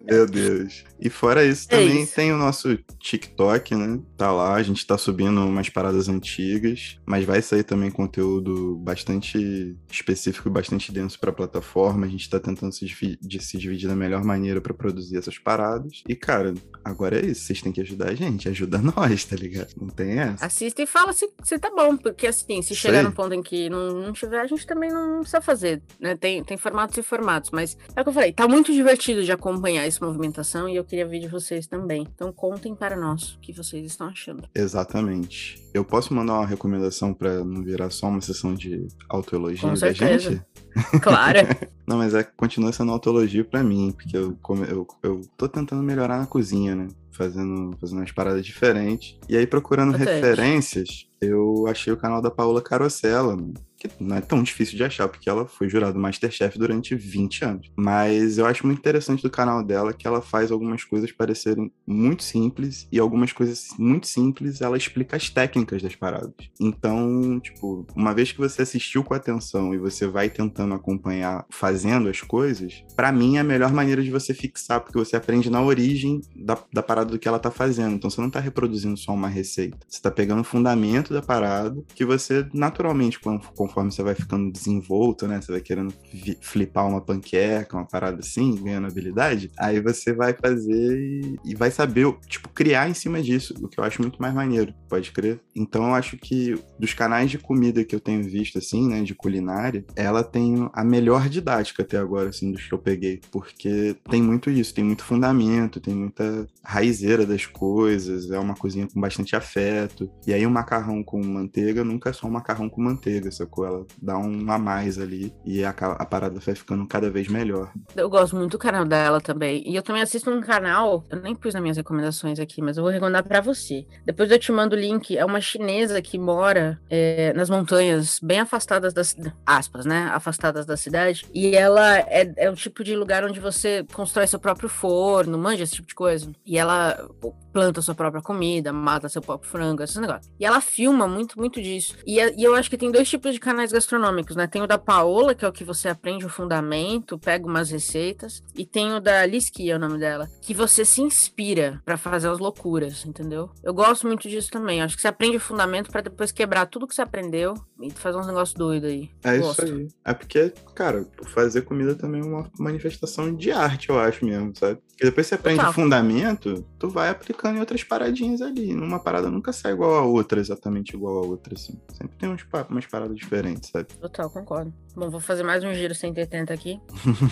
Meu 0.00 0.26
Deus. 0.26 0.84
E 1.00 1.08
fora 1.08 1.44
isso, 1.44 1.66
é 1.70 1.76
também 1.76 2.02
isso. 2.02 2.14
tem 2.14 2.32
o 2.32 2.36
nosso 2.36 2.76
TikTok, 2.98 3.74
né? 3.74 4.00
Tá 4.16 4.32
lá, 4.32 4.54
a 4.54 4.62
gente 4.62 4.86
tá 4.86 4.96
subindo 4.98 5.40
umas 5.40 5.68
paradas 5.68 6.08
antigas, 6.08 6.98
mas 7.06 7.24
vai 7.24 7.40
sair 7.42 7.62
também 7.62 7.90
conteúdo 7.90 8.76
bastante 8.76 9.76
específico 9.90 10.48
e 10.48 10.52
bastante 10.52 10.92
denso 10.92 11.18
pra 11.18 11.32
plataforma. 11.32 12.06
A 12.06 12.08
gente 12.08 12.28
tá 12.28 12.38
tentando 12.38 12.72
se, 12.72 12.84
dividir, 12.84 13.42
se 13.42 13.58
dividir 13.58 13.88
da 13.88 13.96
melhor 13.96 14.24
maneira 14.24 14.60
para 14.60 14.74
produzir 14.74 15.16
essas 15.16 15.38
paradas. 15.38 16.02
E, 16.08 16.14
cara, 16.14 16.54
agora 16.84 17.20
é 17.20 17.26
isso. 17.26 17.42
Vocês 17.42 17.62
têm 17.62 17.72
que 17.72 17.80
ajudar 17.80 18.10
a 18.10 18.14
gente. 18.14 18.48
Ajuda 18.48 18.78
nós, 18.96 19.24
tá 19.24 19.36
ligado? 19.36 19.72
Não 19.80 19.88
tem 19.88 20.18
essa. 20.18 20.46
Assista 20.46 20.82
e 20.82 20.86
fala 20.86 21.12
se, 21.12 21.28
se 21.42 21.58
tá 21.58 21.70
bom, 21.70 21.96
porque 21.96 22.26
assim, 22.26 22.62
se 22.62 22.74
chegar 22.74 23.02
no 23.02 23.12
ponto 23.12 23.34
em 23.34 23.42
que 23.42 23.68
não, 23.68 23.92
não 23.92 24.12
tiver, 24.12 24.40
a 24.40 24.46
gente 24.46 24.66
também 24.66 24.90
não 24.90 25.20
precisa 25.20 25.40
fazer, 25.40 25.82
né? 25.98 26.16
Tem, 26.16 26.42
tem 26.42 26.56
formatos 26.56 26.96
e 26.96 27.02
formatos, 27.02 27.50
mas 27.50 27.76
é 27.94 28.00
o 28.00 28.04
que 28.04 28.10
eu 28.10 28.14
falei, 28.14 28.32
tá 28.32 28.46
muito 28.48 28.72
divertido 28.72 29.09
de 29.14 29.32
acompanhar 29.32 29.86
essa 29.86 30.04
movimentação 30.04 30.68
e 30.68 30.76
eu 30.76 30.84
queria 30.84 31.06
ver 31.06 31.20
de 31.20 31.28
vocês 31.28 31.66
também. 31.66 32.06
Então 32.14 32.32
contem 32.32 32.74
para 32.74 32.96
nós 32.96 33.34
o 33.34 33.40
que 33.40 33.52
vocês 33.52 33.84
estão 33.84 34.08
achando. 34.08 34.48
Exatamente. 34.54 35.60
Eu 35.72 35.84
posso 35.84 36.14
mandar 36.14 36.34
uma 36.34 36.46
recomendação 36.46 37.12
para 37.14 37.44
não 37.44 37.62
virar 37.62 37.90
só 37.90 38.08
uma 38.08 38.20
sessão 38.20 38.54
de 38.54 38.86
autoelogio 39.08 39.72
da 39.78 39.92
gente? 39.92 40.42
Claro. 41.02 41.40
não, 41.86 41.98
mas 41.98 42.14
é 42.14 42.22
continua 42.22 42.72
sendo 42.72 42.92
autoelogio 42.92 43.44
para 43.44 43.62
mim, 43.62 43.92
porque 43.92 44.16
eu, 44.16 44.38
eu, 44.68 44.86
eu 45.02 45.20
tô 45.36 45.48
tentando 45.48 45.82
melhorar 45.82 46.18
na 46.18 46.26
cozinha, 46.26 46.74
né? 46.74 46.88
Fazendo, 47.10 47.76
fazendo 47.78 47.98
umas 47.98 48.12
paradas 48.12 48.44
diferentes. 48.44 49.18
E 49.28 49.36
aí, 49.36 49.46
procurando 49.46 49.96
referências, 49.96 51.09
eu 51.20 51.66
achei 51.68 51.92
o 51.92 51.96
canal 51.96 52.22
da 52.22 52.30
Paola 52.30 52.62
Carosella, 52.62 53.36
que 53.80 53.88
não 53.98 54.16
é 54.16 54.20
tão 54.20 54.42
difícil 54.42 54.76
de 54.76 54.84
achar, 54.84 55.08
porque 55.08 55.28
ela 55.28 55.46
foi 55.46 55.68
jurada 55.68 55.98
Masterchef 55.98 56.58
durante 56.58 56.94
20 56.94 57.44
anos. 57.44 57.70
Mas 57.76 58.36
eu 58.36 58.44
acho 58.44 58.66
muito 58.66 58.78
interessante 58.78 59.22
do 59.22 59.30
canal 59.30 59.62
dela 59.64 59.92
que 59.92 60.06
ela 60.06 60.20
faz 60.20 60.50
algumas 60.50 60.84
coisas 60.84 61.10
parecerem 61.10 61.72
muito 61.86 62.22
simples 62.22 62.86
e 62.92 62.98
algumas 62.98 63.32
coisas 63.32 63.68
muito 63.78 64.06
simples 64.06 64.60
ela 64.60 64.76
explica 64.76 65.16
as 65.16 65.30
técnicas 65.30 65.82
das 65.82 65.96
paradas. 65.96 66.34
Então, 66.60 67.40
tipo, 67.40 67.86
uma 67.96 68.12
vez 68.12 68.32
que 68.32 68.38
você 68.38 68.62
assistiu 68.62 69.02
com 69.02 69.14
atenção 69.14 69.72
e 69.72 69.78
você 69.78 70.06
vai 70.06 70.28
tentando 70.28 70.74
acompanhar 70.74 71.46
fazendo 71.50 72.08
as 72.08 72.20
coisas, 72.20 72.84
para 72.94 73.10
mim 73.10 73.36
é 73.36 73.40
a 73.40 73.44
melhor 73.44 73.72
maneira 73.72 74.02
de 74.02 74.10
você 74.10 74.34
fixar, 74.34 74.80
porque 74.80 74.98
você 74.98 75.16
aprende 75.16 75.48
na 75.48 75.62
origem 75.62 76.20
da, 76.36 76.58
da 76.72 76.82
parada 76.82 77.10
do 77.10 77.18
que 77.18 77.26
ela 77.26 77.38
tá 77.38 77.50
fazendo. 77.50 77.94
Então 77.94 78.10
você 78.10 78.20
não 78.20 78.30
tá 78.30 78.40
reproduzindo 78.40 78.96
só 78.98 79.12
uma 79.12 79.28
receita. 79.28 79.78
Você 79.88 80.02
tá 80.02 80.10
pegando 80.10 80.40
o 80.40 80.44
fundamento 80.44 81.09
da 81.12 81.22
parada 81.22 81.82
que 81.94 82.04
você 82.04 82.46
naturalmente, 82.52 83.18
conforme 83.20 83.90
você 83.90 84.02
vai 84.02 84.14
ficando 84.14 84.50
desenvolto, 84.50 85.26
né? 85.26 85.40
Você 85.40 85.52
vai 85.52 85.60
querendo 85.60 85.92
flipar 86.40 86.86
uma 86.86 87.00
panqueca, 87.00 87.76
uma 87.76 87.86
parada 87.86 88.20
assim, 88.20 88.54
ganhando 88.62 88.86
habilidade, 88.86 89.50
aí 89.58 89.80
você 89.80 90.12
vai 90.12 90.34
fazer 90.34 90.98
e, 90.98 91.38
e, 91.44 91.54
vai 91.54 91.70
saber, 91.70 92.12
tipo, 92.26 92.48
criar 92.48 92.88
em 92.88 92.94
cima 92.94 93.22
disso, 93.22 93.54
o 93.60 93.68
que 93.68 93.78
eu 93.78 93.84
acho 93.84 94.02
muito 94.02 94.20
mais 94.20 94.34
maneiro, 94.34 94.74
pode 94.88 95.10
crer. 95.12 95.40
Então 95.54 95.88
eu 95.88 95.94
acho 95.94 96.16
que 96.16 96.54
dos 96.78 96.94
canais 96.94 97.30
de 97.30 97.38
comida 97.38 97.84
que 97.84 97.94
eu 97.94 98.00
tenho 98.00 98.22
visto, 98.22 98.58
assim, 98.58 98.88
né, 98.88 99.02
de 99.02 99.14
culinária, 99.14 99.84
ela 99.96 100.22
tem 100.22 100.68
a 100.72 100.84
melhor 100.84 101.28
didática 101.28 101.82
até 101.82 101.96
agora, 101.96 102.28
assim, 102.30 102.52
dos 102.52 102.66
que 102.66 102.74
eu 102.74 102.78
peguei, 102.78 103.20
porque 103.30 103.96
tem 104.08 104.22
muito 104.22 104.50
isso, 104.50 104.74
tem 104.74 104.84
muito 104.84 105.04
fundamento, 105.04 105.80
tem 105.80 105.94
muita 105.94 106.46
raizeira 106.62 107.26
das 107.26 107.46
coisas, 107.46 108.30
é 108.30 108.38
uma 108.38 108.54
cozinha 108.54 108.86
com 108.92 109.00
bastante 109.00 109.34
afeto, 109.36 110.10
e 110.26 110.32
aí 110.32 110.46
o 110.46 110.50
macarrão 110.50 110.99
com 111.02 111.22
manteiga 111.24 111.84
nunca 111.84 112.10
é 112.10 112.12
só 112.12 112.26
um 112.26 112.30
macarrão 112.30 112.68
com 112.68 112.82
manteiga, 112.82 113.30
sacou? 113.30 113.66
Ela 113.66 113.86
dá 114.00 114.18
um 114.18 114.50
a 114.50 114.58
mais 114.58 114.98
ali 114.98 115.32
e 115.44 115.64
a, 115.64 115.70
a 115.70 116.06
parada 116.06 116.38
vai 116.40 116.54
ficando 116.54 116.86
cada 116.86 117.10
vez 117.10 117.28
melhor. 117.28 117.72
Eu 117.96 118.08
gosto 118.08 118.36
muito 118.36 118.52
do 118.52 118.58
canal 118.58 118.84
dela 118.84 119.20
também. 119.20 119.62
E 119.68 119.74
eu 119.74 119.82
também 119.82 120.02
assisto 120.02 120.30
um 120.30 120.40
canal, 120.40 121.04
eu 121.10 121.20
nem 121.20 121.34
pus 121.34 121.54
nas 121.54 121.62
minhas 121.62 121.76
recomendações 121.76 122.38
aqui, 122.38 122.62
mas 122.62 122.76
eu 122.76 122.82
vou 122.82 122.92
recomendar 122.92 123.22
para 123.22 123.40
você. 123.40 123.86
Depois 124.04 124.30
eu 124.30 124.38
te 124.38 124.52
mando 124.52 124.76
o 124.76 124.78
link. 124.78 125.16
É 125.16 125.24
uma 125.24 125.40
chinesa 125.40 126.00
que 126.02 126.18
mora 126.18 126.80
é, 126.88 127.32
nas 127.34 127.50
montanhas, 127.50 128.18
bem 128.22 128.40
afastadas 128.40 128.92
das 128.92 129.16
aspas, 129.44 129.86
né? 129.86 130.10
Afastadas 130.12 130.66
da 130.66 130.76
cidade. 130.76 131.26
E 131.34 131.54
ela 131.54 131.98
é, 131.98 132.32
é 132.36 132.50
o 132.50 132.54
tipo 132.54 132.82
de 132.84 132.96
lugar 132.96 133.24
onde 133.24 133.40
você 133.40 133.84
constrói 133.92 134.26
seu 134.26 134.38
próprio 134.38 134.68
forno, 134.68 135.38
manja 135.38 135.64
esse 135.64 135.74
tipo 135.74 135.88
de 135.88 135.94
coisa. 135.94 136.30
E 136.46 136.58
ela 136.58 137.08
planta 137.52 137.82
sua 137.82 137.94
própria 137.94 138.22
comida, 138.22 138.72
mata 138.72 139.08
seu 139.08 139.22
próprio 139.22 139.50
frango, 139.50 139.82
esses 139.82 139.96
negócios. 139.96 140.30
E 140.38 140.44
ela 140.44 140.60
filma 140.60 141.06
muito, 141.06 141.38
muito 141.38 141.60
disso. 141.60 141.96
E, 142.06 142.18
e 142.18 142.44
eu 142.44 142.54
acho 142.54 142.70
que 142.70 142.76
tem 142.76 142.90
dois 142.90 143.08
tipos 143.08 143.32
de 143.32 143.40
canais 143.40 143.72
gastronômicos, 143.72 144.36
né? 144.36 144.46
Tem 144.46 144.62
o 144.62 144.66
da 144.66 144.78
Paola, 144.78 145.34
que 145.34 145.44
é 145.44 145.48
o 145.48 145.52
que 145.52 145.64
você 145.64 145.88
aprende 145.88 146.24
o 146.24 146.28
fundamento, 146.28 147.18
pega 147.18 147.46
umas 147.46 147.70
receitas, 147.70 148.42
e 148.54 148.64
tem 148.64 148.92
o 148.92 149.00
da 149.00 149.24
Liski, 149.26 149.70
é 149.70 149.76
o 149.76 149.78
nome 149.78 149.98
dela, 149.98 150.28
que 150.42 150.54
você 150.54 150.84
se 150.84 151.02
inspira 151.02 151.80
para 151.84 151.96
fazer 151.96 152.28
as 152.28 152.38
loucuras, 152.38 153.04
entendeu? 153.04 153.50
Eu 153.62 153.74
gosto 153.74 154.06
muito 154.06 154.28
disso 154.28 154.50
também. 154.50 154.82
Acho 154.82 154.96
que 154.96 155.02
você 155.02 155.08
aprende 155.08 155.36
o 155.36 155.40
fundamento 155.40 155.90
para 155.90 156.02
depois 156.02 156.32
quebrar 156.32 156.66
tudo 156.66 156.86
que 156.86 156.94
você 156.94 157.02
aprendeu 157.02 157.54
e 157.80 157.90
fazer 157.90 158.18
uns 158.18 158.26
negócios 158.26 158.56
doidos 158.56 158.88
aí. 158.88 159.10
É 159.22 159.38
gosto. 159.38 159.64
isso 159.64 159.74
aí. 159.74 159.88
É 160.04 160.14
porque, 160.14 160.52
cara, 160.74 161.06
fazer 161.26 161.62
comida 161.62 161.94
também 161.94 162.20
é 162.20 162.24
uma 162.24 162.50
manifestação 162.58 163.34
de 163.34 163.50
arte, 163.50 163.88
eu 163.88 163.98
acho 163.98 164.24
mesmo, 164.24 164.52
sabe? 164.56 164.80
Porque 164.90 165.04
depois 165.04 165.26
você 165.26 165.34
aprende 165.34 165.58
Total. 165.58 165.70
o 165.70 165.74
fundamento, 165.74 166.64
tu 166.78 166.88
vai 166.88 167.08
aplicando 167.40 167.56
em 167.56 167.60
outras 167.60 167.82
paradinhas 167.82 168.42
ali. 168.42 168.74
Uma 168.74 169.00
parada 169.00 169.30
nunca 169.30 169.52
sai 169.52 169.72
igual 169.72 169.94
a 169.94 170.02
outra, 170.02 170.38
exatamente 170.38 170.94
igual 170.94 171.18
a 171.18 171.26
outra, 171.26 171.54
assim. 171.54 171.80
Sempre 171.88 172.16
tem 172.16 172.28
umas 172.68 172.86
paradas 172.86 173.16
diferentes, 173.16 173.70
sabe? 173.70 173.86
Total, 173.94 174.28
concordo. 174.28 174.72
Bom, 174.94 175.08
vou 175.08 175.20
fazer 175.20 175.44
mais 175.44 175.62
um 175.62 175.72
giro 175.72 175.94
180 175.94 176.52
aqui. 176.52 176.80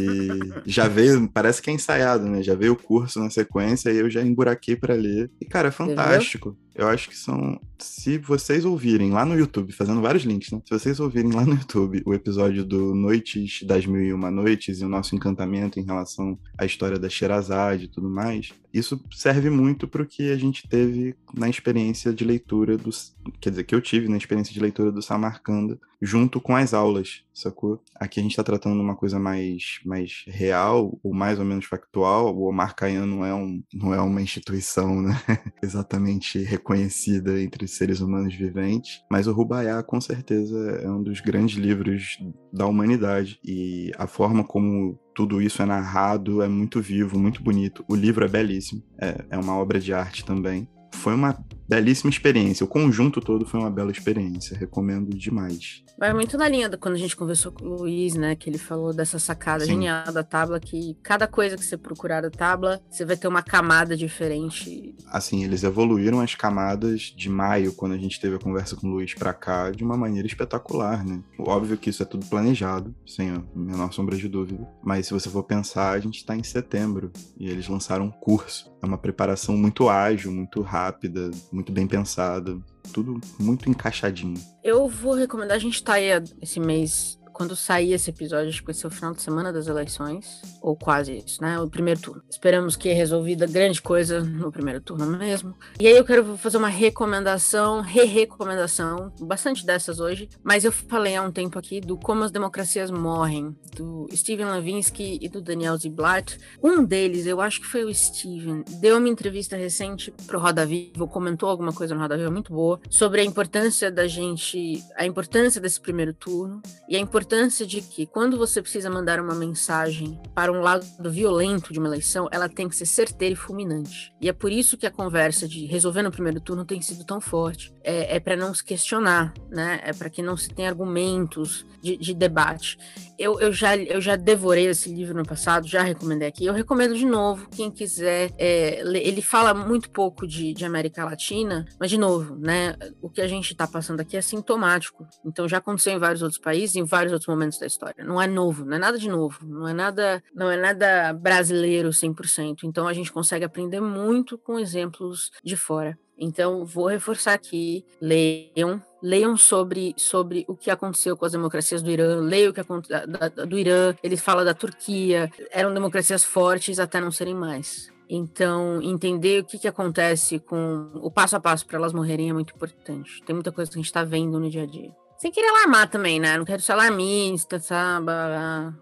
já 0.64 0.88
veio, 0.88 1.28
parece 1.28 1.60
que 1.60 1.68
é 1.68 1.74
ensaiado, 1.74 2.26
né? 2.26 2.42
Já 2.42 2.54
veio 2.54 2.72
o 2.72 2.76
curso 2.76 3.20
na 3.20 3.28
sequência 3.28 3.90
e 3.90 3.98
eu 3.98 4.08
já 4.08 4.22
emburaquei 4.22 4.74
para 4.74 4.94
ler. 4.94 5.30
E, 5.38 5.44
cara, 5.44 5.68
é 5.68 5.70
fantástico. 5.70 6.56
Eu 6.74 6.88
acho 6.88 7.08
que 7.08 7.16
são. 7.16 7.60
Se 7.78 8.16
vocês 8.16 8.64
ouvirem 8.64 9.10
lá 9.10 9.26
no 9.26 9.36
YouTube, 9.36 9.72
fazendo 9.72 10.00
vários 10.00 10.24
links, 10.24 10.50
né? 10.50 10.62
Se 10.64 10.72
vocês 10.72 11.00
ouvirem 11.00 11.30
lá 11.32 11.44
no 11.44 11.54
YouTube 11.54 12.02
o 12.06 12.14
episódio 12.14 12.64
do 12.64 12.94
Noites 12.94 13.62
das 13.64 13.84
Mil 13.84 14.02
e 14.02 14.12
Uma 14.12 14.30
Noites 14.30 14.80
e 14.80 14.84
o 14.84 14.88
nosso 14.88 15.14
encantamento 15.14 15.78
em 15.78 15.84
relação 15.84 16.38
à 16.56 16.64
história 16.64 16.98
da 16.98 17.10
Sherazade 17.10 17.84
e 17.84 17.88
tudo 17.88 18.08
mais, 18.08 18.52
isso 18.72 19.02
serve 19.12 19.50
muito 19.50 19.86
para 19.86 20.02
o 20.02 20.06
que 20.06 20.30
a 20.30 20.36
gente 20.36 20.66
teve 20.66 21.14
na 21.34 21.48
experiência 21.48 22.12
de 22.12 22.24
leitura 22.24 22.78
dos. 22.78 23.14
Quer 23.42 23.50
dizer, 23.50 23.64
que 23.64 23.74
eu 23.74 23.80
tive 23.80 24.08
na 24.08 24.16
experiência 24.16 24.54
de 24.54 24.60
leitura 24.60 24.92
do 24.92 25.02
Samarcanda, 25.02 25.76
junto 26.00 26.40
com 26.40 26.54
as 26.54 26.72
aulas, 26.72 27.24
sacou? 27.34 27.82
Aqui 27.96 28.20
a 28.20 28.22
gente 28.22 28.30
está 28.30 28.44
tratando 28.44 28.80
uma 28.80 28.94
coisa 28.94 29.18
mais, 29.18 29.80
mais 29.84 30.22
real, 30.28 30.96
ou 31.02 31.12
mais 31.12 31.40
ou 31.40 31.44
menos 31.44 31.64
factual. 31.64 32.36
O 32.36 32.48
Omar 32.48 32.72
Khayyam 32.72 33.04
não 33.04 33.26
é, 33.26 33.34
um, 33.34 33.60
não 33.74 33.92
é 33.92 34.00
uma 34.00 34.22
instituição, 34.22 35.02
né? 35.02 35.20
Exatamente 35.60 36.38
reconhecida 36.38 37.42
entre 37.42 37.66
seres 37.66 38.00
humanos 38.00 38.32
viventes, 38.32 39.02
mas 39.10 39.26
o 39.26 39.32
Rubaiyá 39.32 39.82
com 39.82 40.00
certeza 40.00 40.56
é 40.80 40.88
um 40.88 41.02
dos 41.02 41.20
grandes 41.20 41.56
livros 41.56 42.18
da 42.52 42.66
humanidade 42.66 43.40
e 43.44 43.90
a 43.98 44.06
forma 44.06 44.44
como 44.44 44.96
tudo 45.16 45.42
isso 45.42 45.60
é 45.60 45.66
narrado 45.66 46.42
é 46.42 46.48
muito 46.48 46.80
vivo, 46.80 47.18
muito 47.18 47.42
bonito. 47.42 47.84
O 47.88 47.96
livro 47.96 48.24
é 48.24 48.28
belíssimo, 48.28 48.84
é, 49.00 49.24
é 49.30 49.36
uma 49.36 49.56
obra 49.56 49.80
de 49.80 49.92
arte 49.92 50.24
também. 50.24 50.68
Foi 50.94 51.14
uma 51.14 51.36
belíssima 51.72 52.10
experiência. 52.10 52.64
O 52.64 52.68
conjunto 52.68 53.20
todo 53.20 53.46
foi 53.46 53.58
uma 53.58 53.70
bela 53.70 53.90
experiência. 53.90 54.56
Recomendo 54.56 55.16
demais. 55.16 55.82
Vai 55.98 56.12
muito 56.12 56.36
na 56.36 56.48
linha 56.48 56.68
da 56.68 56.76
quando 56.76 56.94
a 56.94 56.98
gente 56.98 57.16
conversou 57.16 57.52
com 57.52 57.64
o 57.64 57.76
Luiz, 57.80 58.14
né? 58.14 58.34
Que 58.34 58.50
ele 58.50 58.58
falou 58.58 58.92
dessa 58.92 59.18
sacada 59.18 59.64
Sim. 59.64 59.72
genial 59.72 60.12
da 60.12 60.22
tábua, 60.22 60.60
que 60.60 60.96
cada 61.02 61.26
coisa 61.26 61.56
que 61.56 61.64
você 61.64 61.76
procurar 61.76 62.20
da 62.20 62.30
tábua, 62.30 62.80
você 62.90 63.04
vai 63.04 63.16
ter 63.16 63.28
uma 63.28 63.42
camada 63.42 63.96
diferente. 63.96 64.94
Assim, 65.06 65.44
eles 65.44 65.62
evoluíram 65.62 66.20
as 66.20 66.34
camadas 66.34 67.12
de 67.16 67.28
maio, 67.28 67.72
quando 67.72 67.92
a 67.92 67.98
gente 67.98 68.20
teve 68.20 68.36
a 68.36 68.38
conversa 68.38 68.76
com 68.76 68.88
o 68.88 68.90
Luiz 68.90 69.14
pra 69.14 69.32
cá, 69.32 69.70
de 69.70 69.84
uma 69.84 69.96
maneira 69.96 70.26
espetacular, 70.26 71.04
né? 71.04 71.22
Óbvio 71.38 71.76
que 71.76 71.90
isso 71.90 72.02
é 72.02 72.06
tudo 72.06 72.26
planejado, 72.26 72.94
sem 73.06 73.30
a 73.30 73.42
menor 73.54 73.92
sombra 73.92 74.16
de 74.16 74.28
dúvida. 74.28 74.66
Mas 74.82 75.06
se 75.06 75.12
você 75.12 75.30
for 75.30 75.44
pensar, 75.44 75.92
a 75.92 76.00
gente 76.00 76.24
tá 76.24 76.36
em 76.36 76.42
setembro 76.42 77.12
e 77.38 77.48
eles 77.48 77.68
lançaram 77.68 78.06
um 78.06 78.10
curso. 78.10 78.71
É 78.82 78.86
uma 78.86 78.98
preparação 78.98 79.56
muito 79.56 79.88
ágil, 79.88 80.32
muito 80.32 80.60
rápida, 80.60 81.30
muito 81.52 81.70
bem 81.70 81.86
pensada, 81.86 82.58
tudo 82.92 83.20
muito 83.38 83.70
encaixadinho. 83.70 84.34
Eu 84.64 84.88
vou 84.88 85.14
recomendar, 85.14 85.56
a 85.56 85.60
gente 85.60 85.82
tá 85.82 85.94
aí 85.94 86.08
esse 86.40 86.58
mês 86.58 87.16
quando 87.32 87.56
sair 87.56 87.92
esse 87.92 88.10
episódio, 88.10 88.48
acho 88.48 88.60
que 88.60 88.66
vai 88.66 88.74
ser 88.74 88.86
o 88.86 88.90
final 88.90 89.12
de 89.14 89.22
semana 89.22 89.52
das 89.52 89.66
eleições, 89.66 90.40
ou 90.60 90.76
quase 90.76 91.18
isso, 91.18 91.42
né? 91.42 91.58
O 91.58 91.68
primeiro 91.68 92.00
turno. 92.00 92.22
Esperamos 92.30 92.76
que 92.76 92.92
resolvida 92.92 93.46
grande 93.46 93.80
coisa 93.80 94.20
no 94.20 94.52
primeiro 94.52 94.80
turno 94.80 95.06
mesmo. 95.06 95.54
E 95.80 95.86
aí 95.86 95.96
eu 95.96 96.04
quero 96.04 96.36
fazer 96.36 96.58
uma 96.58 96.68
recomendação, 96.68 97.80
re-recomendação, 97.80 99.12
bastante 99.20 99.64
dessas 99.64 99.98
hoje, 99.98 100.28
mas 100.42 100.64
eu 100.64 100.72
falei 100.72 101.16
há 101.16 101.22
um 101.22 101.32
tempo 101.32 101.58
aqui 101.58 101.80
do 101.80 101.96
Como 101.96 102.22
as 102.22 102.30
Democracias 102.30 102.90
Morrem, 102.90 103.56
do 103.74 104.06
Steven 104.12 104.46
Levinsky 104.46 105.18
e 105.20 105.28
do 105.28 105.40
Daniel 105.40 105.76
Ziblatt. 105.76 106.38
Um 106.62 106.84
deles, 106.84 107.26
eu 107.26 107.40
acho 107.40 107.60
que 107.60 107.66
foi 107.66 107.84
o 107.84 107.94
Steven, 107.94 108.64
deu 108.80 108.98
uma 108.98 109.08
entrevista 109.08 109.56
recente 109.56 110.12
pro 110.26 110.38
Roda 110.38 110.66
Viva, 110.66 111.06
comentou 111.06 111.48
alguma 111.48 111.72
coisa 111.72 111.94
no 111.94 112.00
Roda 112.00 112.16
Viva 112.16 112.30
muito 112.30 112.52
boa, 112.52 112.80
sobre 112.90 113.20
a 113.20 113.24
importância 113.24 113.90
da 113.90 114.06
gente, 114.06 114.82
a 114.96 115.06
importância 115.06 115.60
desse 115.60 115.80
primeiro 115.80 116.12
turno 116.12 116.60
e 116.88 116.96
a 116.96 117.00
importância 117.00 117.21
importância 117.22 117.64
de 117.64 117.80
que 117.80 118.04
quando 118.04 118.36
você 118.36 118.60
precisa 118.60 118.90
mandar 118.90 119.20
uma 119.20 119.34
mensagem 119.34 120.20
para 120.34 120.50
um 120.50 120.60
lado 120.60 120.84
violento 121.08 121.72
de 121.72 121.78
uma 121.78 121.86
eleição, 121.86 122.28
ela 122.32 122.48
tem 122.48 122.68
que 122.68 122.74
ser 122.74 122.84
certeira 122.84 123.32
e 123.32 123.36
fulminante. 123.36 124.12
E 124.20 124.28
é 124.28 124.32
por 124.32 124.50
isso 124.50 124.76
que 124.76 124.86
a 124.86 124.90
conversa 124.90 125.46
de 125.46 125.64
resolver 125.66 126.02
no 126.02 126.10
primeiro 126.10 126.40
turno 126.40 126.64
tem 126.64 126.82
sido 126.82 127.04
tão 127.04 127.20
forte. 127.20 127.72
É, 127.84 128.16
é 128.16 128.20
para 128.20 128.36
não 128.36 128.52
se 128.52 128.64
questionar, 128.64 129.32
né? 129.48 129.80
É 129.84 129.92
para 129.92 130.10
que 130.10 130.20
não 130.20 130.36
se 130.36 130.48
tenha 130.48 130.68
argumentos 130.68 131.64
de, 131.80 131.96
de, 131.96 132.14
debate. 132.14 132.76
Eu, 133.18 133.40
eu, 133.40 133.52
já, 133.52 133.76
eu 133.76 134.00
já 134.00 134.16
devorei 134.16 134.66
esse 134.66 134.92
livro 134.92 135.16
no 135.16 135.24
passado, 135.24 135.66
já 135.66 135.82
recomendei 135.82 136.28
aqui. 136.28 136.44
Eu 136.44 136.52
recomendo 136.52 136.96
de 136.96 137.06
novo, 137.06 137.48
quem 137.50 137.70
quiser. 137.70 138.32
É, 138.36 138.80
ele 138.80 139.22
fala 139.22 139.54
muito 139.54 139.90
pouco 139.90 140.26
de, 140.26 140.52
de 140.52 140.64
América 140.64 141.04
Latina, 141.04 141.66
mas 141.78 141.90
de 141.90 141.98
novo, 141.98 142.36
né? 142.36 142.76
O 143.00 143.08
que 143.08 143.20
a 143.20 143.28
gente 143.28 143.52
está 143.52 143.66
passando 143.66 144.00
aqui 144.00 144.16
é 144.16 144.22
sintomático. 144.22 145.06
Então 145.24 145.48
já 145.48 145.58
aconteceu 145.58 145.92
em 145.92 145.98
vários 145.98 146.22
outros 146.22 146.40
países, 146.40 146.76
em 146.76 146.84
vários 146.84 147.11
vários 147.12 147.20
outros 147.20 147.28
momentos 147.28 147.58
da 147.58 147.66
história. 147.66 148.04
Não 148.04 148.20
é 148.20 148.26
novo, 148.26 148.64
não 148.64 148.76
é 148.76 148.78
nada 148.78 148.98
de 148.98 149.08
novo, 149.08 149.38
não 149.42 149.68
é 149.68 149.72
nada, 149.72 150.22
não 150.34 150.50
é 150.50 150.56
nada 150.56 151.12
brasileiro 151.12 151.90
100%. 151.90 152.64
Então 152.64 152.88
a 152.88 152.92
gente 152.92 153.12
consegue 153.12 153.44
aprender 153.44 153.80
muito 153.80 154.38
com 154.38 154.58
exemplos 154.58 155.30
de 155.44 155.56
fora. 155.56 155.98
Então 156.18 156.64
vou 156.64 156.86
reforçar 156.86 157.34
aqui, 157.34 157.84
leiam, 158.00 158.80
leiam 159.02 159.36
sobre, 159.36 159.94
sobre 159.96 160.44
o 160.46 160.54
que 160.54 160.70
aconteceu 160.70 161.16
com 161.16 161.24
as 161.24 161.32
democracias 161.32 161.82
do 161.82 161.90
Irã, 161.90 162.20
leiam 162.20 162.50
o 162.50 162.54
que 162.54 162.60
aconteceu 162.60 163.00
do 163.46 163.58
Irã, 163.58 163.94
ele 164.02 164.16
fala 164.16 164.44
da 164.44 164.54
Turquia, 164.54 165.30
eram 165.50 165.74
democracias 165.74 166.22
fortes 166.22 166.78
até 166.78 167.00
não 167.00 167.10
serem 167.10 167.34
mais. 167.34 167.90
Então, 168.08 168.80
entender 168.82 169.40
o 169.40 169.44
que, 169.44 169.58
que 169.58 169.66
acontece 169.66 170.38
com 170.38 170.90
o 170.96 171.10
passo 171.10 171.34
a 171.34 171.40
passo 171.40 171.66
para 171.66 171.78
elas 171.78 171.94
morrerem 171.94 172.28
é 172.28 172.32
muito 172.32 172.54
importante. 172.54 173.22
Tem 173.24 173.34
muita 173.34 173.50
coisa 173.50 173.70
que 173.70 173.78
a 173.78 173.80
gente 173.80 173.86
está 173.86 174.04
vendo 174.04 174.38
no 174.38 174.50
dia 174.50 174.64
a 174.64 174.66
dia. 174.66 174.94
Sem 175.22 175.30
querer 175.30 175.50
alarmar 175.50 175.88
também, 175.88 176.18
né? 176.18 176.36
Não 176.36 176.44
quero 176.44 176.60
ser 176.60 176.72
alarmista, 176.72 177.60
sabe? 177.60 178.10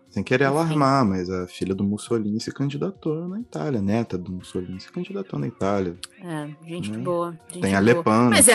Sem 0.08 0.22
querer 0.22 0.44
Enfim. 0.44 0.54
alarmar, 0.54 1.04
mas 1.04 1.28
a 1.28 1.46
filha 1.46 1.74
do 1.74 1.84
Mussolini 1.84 2.40
se 2.40 2.50
candidatou 2.50 3.28
na 3.28 3.38
Itália, 3.38 3.82
neta 3.82 4.16
do 4.16 4.32
Mussolini 4.32 4.80
se 4.80 4.90
candidatou 4.90 5.38
na 5.38 5.48
Itália. 5.48 5.98
É, 6.24 6.48
gente 6.66 6.92
né? 6.92 6.98
boa. 6.98 7.38
Gente 7.52 7.60
Tem 7.60 7.74
Alepan, 7.74 8.30
mas, 8.30 8.48
é, 8.48 8.54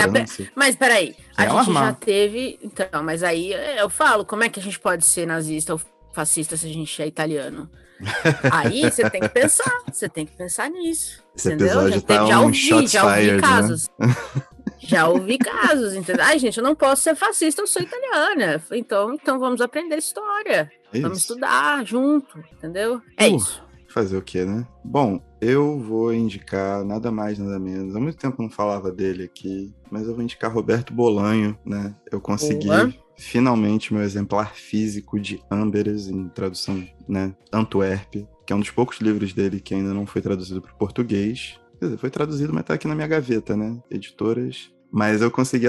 mas 0.56 0.76
peraí, 0.76 1.16
a 1.38 1.44
gente 1.44 1.52
alarmar. 1.52 1.86
já 1.90 1.94
teve. 1.94 2.58
Então, 2.64 3.04
mas 3.04 3.22
aí 3.22 3.54
eu 3.78 3.88
falo, 3.88 4.26
como 4.26 4.44
é 4.44 4.50
que 4.50 4.60
a 4.60 4.64
gente 4.64 4.80
pode 4.80 5.06
ser 5.06 5.28
nazista 5.28 5.74
ou 5.74 5.82
fascista 6.12 6.58
se 6.58 6.66
a 6.66 6.74
gente 6.74 7.00
é 7.04 7.06
italiano? 7.06 7.70
Aí 8.52 8.82
você 8.82 9.10
tem 9.10 9.22
que 9.22 9.30
pensar, 9.30 9.72
você 9.90 10.10
tem 10.10 10.26
que 10.26 10.36
pensar 10.36 10.70
nisso. 10.70 11.24
Esse 11.34 11.48
entendeu? 11.48 11.90
Já, 11.90 12.02
tá 12.02 12.26
já 12.26 12.40
um 12.42 12.46
ouvi, 12.46 12.88
já 12.88 13.06
ouvi 13.06 13.22
fired, 13.22 13.42
casos. 13.42 13.90
Né? 13.98 14.08
Já 14.86 15.08
ouvi 15.08 15.38
casos, 15.38 15.96
entendeu? 15.96 16.24
Ai, 16.24 16.38
gente, 16.38 16.58
eu 16.58 16.64
não 16.64 16.76
posso 16.76 17.02
ser 17.02 17.16
fascista, 17.16 17.62
eu 17.62 17.68
sou 17.68 17.82
italiana. 17.82 18.64
Então, 18.72 19.14
então 19.14 19.40
vamos 19.40 19.60
aprender 19.60 19.98
história. 19.98 20.72
É 20.94 21.00
vamos 21.00 21.20
estudar 21.20 21.84
junto, 21.86 22.40
entendeu? 22.54 23.02
É 23.18 23.28
uh, 23.28 23.36
isso. 23.36 23.64
Fazer 23.90 24.18
o 24.18 24.22
quê, 24.22 24.46
né? 24.46 24.68
Bom, 24.84 25.20
eu 25.42 25.80
vou 25.80 26.14
indicar 26.14 26.84
nada 26.86 27.12
mais, 27.12 27.40
nada 27.40 27.58
menos. 27.58 27.96
Há 27.96 28.00
muito 28.00 28.18
tempo 28.18 28.42
não 28.42 28.50
falava 28.50 28.92
dele 28.92 29.24
aqui, 29.24 29.74
mas 29.90 30.08
eu 30.08 30.14
vou 30.14 30.24
indicar 30.24 30.54
Roberto 30.54 30.94
Bolanho, 30.94 31.58
né? 31.66 31.96
Eu 32.12 32.22
consegui 32.22 32.68
Boa. 32.68 32.94
finalmente 33.18 33.94
meu 33.94 34.04
exemplar 34.04 34.54
físico 34.54 35.20
de 35.20 35.42
Amberes, 35.50 36.08
em 36.08 36.30
tradução, 36.30 36.88
né? 37.08 37.34
Antuérpia, 37.52 38.28
que 38.46 38.54
é 38.54 38.56
um 38.56 38.60
dos 38.60 38.72
poucos 38.72 39.00
livros 39.00 39.34
dele 39.34 39.60
que 39.60 39.74
ainda 39.74 39.94
não 39.94 40.06
foi 40.06 40.22
traduzido 40.22 40.62
para 40.62 40.74
o 40.74 40.78
português. 40.78 41.60
Quer 41.80 41.86
dizer, 41.86 41.98
foi 41.98 42.10
traduzido, 42.10 42.54
mas 42.54 42.64
tá 42.64 42.76
aqui 42.76 42.88
na 42.88 42.96
minha 42.96 43.08
gaveta, 43.08 43.58
né? 43.58 43.78
Editoras 43.90 44.75
mas 44.96 45.22
eu 45.22 45.30
consegui 45.30 45.66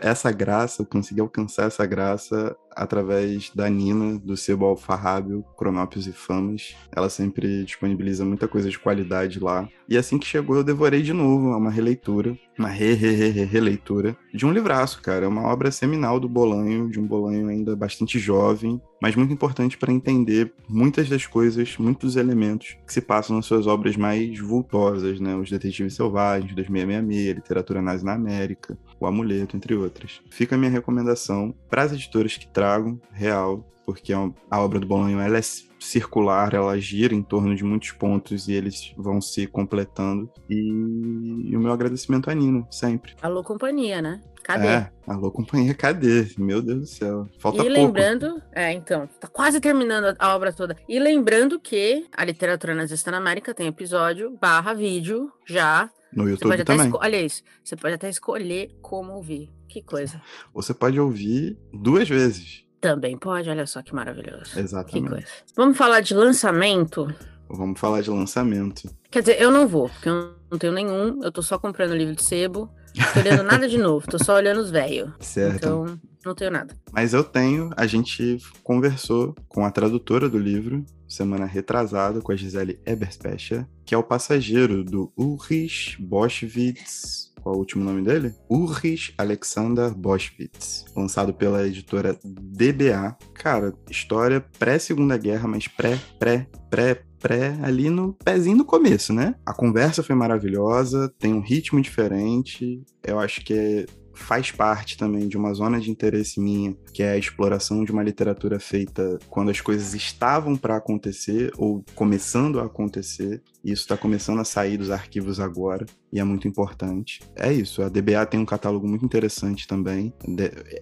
essa 0.00 0.32
graça, 0.32 0.80
eu 0.80 0.86
consegui 0.86 1.20
alcançar 1.20 1.66
essa 1.66 1.84
graça 1.84 2.56
através 2.74 3.50
da 3.54 3.68
Nina, 3.68 4.18
do 4.18 4.36
Sebo 4.36 4.66
Alfarrábio, 4.66 5.44
Cronópios 5.56 6.06
e 6.06 6.12
Famas. 6.12 6.76
Ela 6.94 7.08
sempre 7.08 7.64
disponibiliza 7.64 8.24
muita 8.24 8.48
coisa 8.48 8.68
de 8.68 8.78
qualidade 8.78 9.38
lá. 9.40 9.68
E 9.88 9.96
assim 9.96 10.18
que 10.18 10.26
chegou, 10.26 10.56
eu 10.56 10.64
devorei 10.64 11.02
de 11.02 11.12
novo 11.12 11.48
uma 11.56 11.70
releitura, 11.70 12.38
uma 12.58 12.68
re, 12.68 12.94
re, 12.94 13.10
re, 13.10 13.28
re 13.30 13.44
releitura 13.44 14.16
de 14.32 14.46
um 14.46 14.52
livraço, 14.52 15.02
cara. 15.02 15.24
É 15.24 15.28
uma 15.28 15.42
obra 15.42 15.70
seminal 15.70 16.20
do 16.20 16.28
Bolanho, 16.28 16.88
de 16.88 17.00
um 17.00 17.06
Bolanho 17.06 17.48
ainda 17.48 17.74
bastante 17.74 18.18
jovem, 18.18 18.80
mas 19.02 19.16
muito 19.16 19.32
importante 19.32 19.76
para 19.78 19.92
entender 19.92 20.52
muitas 20.68 21.08
das 21.08 21.26
coisas, 21.26 21.76
muitos 21.78 22.16
elementos 22.16 22.76
que 22.86 22.92
se 22.92 23.00
passam 23.00 23.36
nas 23.36 23.46
suas 23.46 23.66
obras 23.66 23.96
mais 23.96 24.38
vultosas, 24.38 25.18
né? 25.18 25.34
Os 25.34 25.50
Detetives 25.50 25.94
Selvagens, 25.94 26.54
2666, 26.54 27.34
Literatura 27.36 27.82
Nazi 27.82 28.04
na 28.04 28.12
América, 28.12 28.78
O 29.00 29.06
Amuleto, 29.06 29.56
entre 29.56 29.74
outras. 29.74 30.20
Fica 30.30 30.54
a 30.54 30.58
minha 30.58 30.70
recomendação 30.70 31.54
para 31.68 31.82
as 31.82 31.92
editoras 31.92 32.36
que 32.36 32.46
tragam 32.60 33.00
real, 33.10 33.64
porque 33.86 34.12
a 34.12 34.60
obra 34.60 34.78
do 34.78 34.86
Bolanho 34.86 35.18
ela 35.18 35.38
é 35.38 35.42
circular, 35.78 36.52
ela 36.52 36.78
gira 36.78 37.14
em 37.14 37.22
torno 37.22 37.56
de 37.56 37.64
muitos 37.64 37.90
pontos 37.92 38.48
e 38.48 38.52
eles 38.52 38.92
vão 38.98 39.18
se 39.18 39.46
completando. 39.46 40.30
E, 40.48 40.56
e 40.56 41.56
o 41.56 41.60
meu 41.60 41.72
agradecimento 41.72 42.28
à 42.28 42.34
Nina, 42.34 42.66
sempre. 42.70 43.14
Alô, 43.22 43.42
companhia, 43.42 44.02
né? 44.02 44.20
Cadê? 44.42 44.66
É, 44.66 44.90
alô, 45.06 45.30
companhia, 45.30 45.72
cadê? 45.72 46.28
Meu 46.36 46.60
Deus 46.60 46.80
do 46.80 46.86
céu. 46.86 47.28
Falta 47.38 47.58
e 47.58 47.64
pouco. 47.64 47.72
lembrando, 47.72 48.42
é, 48.52 48.72
então, 48.72 49.08
tá 49.18 49.26
quase 49.26 49.58
terminando 49.58 50.14
a 50.18 50.34
obra 50.36 50.52
toda. 50.52 50.76
E 50.86 50.98
lembrando 50.98 51.58
que 51.58 52.06
a 52.14 52.24
literatura 52.24 52.74
nazista 52.74 53.10
na 53.10 53.16
América 53.16 53.54
tem 53.54 53.68
episódio 53.68 54.36
barra 54.38 54.74
vídeo 54.74 55.32
já. 55.46 55.90
No 56.12 56.28
YouTube 56.28 56.62
também. 56.64 56.90
Olha 56.92 57.22
isso, 57.22 57.42
você 57.64 57.74
pode 57.74 57.94
até 57.94 58.10
escolher 58.10 58.70
como 58.82 59.12
ouvir. 59.12 59.50
Que 59.70 59.80
coisa. 59.80 60.20
Você 60.52 60.74
pode 60.74 60.98
ouvir 60.98 61.56
duas 61.72 62.08
vezes. 62.08 62.64
Também 62.80 63.16
pode, 63.16 63.48
olha 63.48 63.64
só 63.66 63.80
que 63.82 63.94
maravilhoso. 63.94 64.58
Exatamente. 64.58 65.04
Que 65.04 65.08
coisa. 65.08 65.26
Vamos 65.54 65.78
falar 65.78 66.00
de 66.00 66.12
lançamento? 66.12 67.14
Vamos 67.48 67.78
falar 67.78 68.00
de 68.00 68.10
lançamento. 68.10 68.90
Quer 69.08 69.20
dizer, 69.20 69.40
eu 69.40 69.52
não 69.52 69.68
vou, 69.68 69.88
porque 69.88 70.08
eu 70.08 70.34
não 70.50 70.58
tenho 70.58 70.72
nenhum, 70.72 71.22
eu 71.22 71.30
tô 71.30 71.40
só 71.40 71.56
comprando 71.56 71.94
livro 71.94 72.16
de 72.16 72.24
sebo. 72.24 72.68
Tô 73.14 73.20
olhando 73.20 73.44
nada 73.44 73.68
de 73.68 73.78
novo, 73.78 74.04
tô 74.08 74.18
só 74.18 74.34
olhando 74.34 74.60
os 74.60 74.72
velhos. 74.72 75.12
Certo. 75.20 75.56
Então, 75.56 76.00
não 76.24 76.34
tenho 76.34 76.50
nada. 76.50 76.76
Mas 76.90 77.14
eu 77.14 77.22
tenho, 77.22 77.70
a 77.76 77.86
gente 77.86 78.38
conversou 78.64 79.36
com 79.48 79.64
a 79.64 79.70
tradutora 79.70 80.28
do 80.28 80.38
livro, 80.38 80.84
semana 81.08 81.44
retrasada, 81.44 82.20
com 82.20 82.32
a 82.32 82.36
Gisele 82.36 82.80
Eberspecher, 82.84 83.68
que 83.84 83.94
é 83.94 83.98
o 83.98 84.02
passageiro 84.02 84.82
do 84.82 85.12
Ulrich 85.16 86.00
Boschwitz 86.02 87.29
qual 87.40 87.54
é 87.54 87.56
o 87.56 87.60
último 87.60 87.84
nome 87.84 88.02
dele? 88.02 88.34
Ulrich 88.48 89.14
Alexander 89.18 89.94
Boschwitz, 89.94 90.84
lançado 90.96 91.32
pela 91.32 91.66
editora 91.66 92.18
DBA. 92.24 93.16
Cara, 93.34 93.74
história 93.90 94.40
pré-segunda 94.58 95.16
guerra, 95.16 95.48
mas 95.48 95.66
pré, 95.66 95.98
pré, 96.18 96.46
pré, 96.70 97.02
pré 97.18 97.58
ali 97.62 97.90
no 97.90 98.12
pezinho 98.12 98.56
no 98.56 98.64
começo, 98.64 99.12
né? 99.12 99.34
A 99.44 99.52
conversa 99.52 100.02
foi 100.02 100.14
maravilhosa, 100.14 101.12
tem 101.18 101.34
um 101.34 101.40
ritmo 101.40 101.80
diferente. 101.80 102.82
Eu 103.02 103.18
acho 103.18 103.44
que 103.44 103.54
é 103.54 103.86
faz 104.20 104.50
parte 104.50 104.96
também 104.96 105.26
de 105.26 105.36
uma 105.36 105.54
zona 105.54 105.80
de 105.80 105.90
interesse 105.90 106.38
minha, 106.38 106.76
que 106.92 107.02
é 107.02 107.12
a 107.12 107.18
exploração 107.18 107.84
de 107.84 107.90
uma 107.90 108.02
literatura 108.02 108.60
feita 108.60 109.18
quando 109.28 109.50
as 109.50 109.60
coisas 109.60 109.94
estavam 109.94 110.56
para 110.56 110.76
acontecer 110.76 111.50
ou 111.56 111.84
começando 111.94 112.60
a 112.60 112.66
acontecer. 112.66 113.42
Isso 113.64 113.82
está 113.82 113.96
começando 113.96 114.40
a 114.40 114.44
sair 114.44 114.76
dos 114.76 114.90
arquivos 114.90 115.38
agora 115.38 115.86
e 116.12 116.18
é 116.18 116.24
muito 116.24 116.48
importante. 116.48 117.20
É 117.36 117.52
isso, 117.52 117.82
a 117.82 117.88
DBA 117.88 118.26
tem 118.26 118.40
um 118.40 118.46
catálogo 118.46 118.88
muito 118.88 119.04
interessante 119.04 119.66
também. 119.66 120.12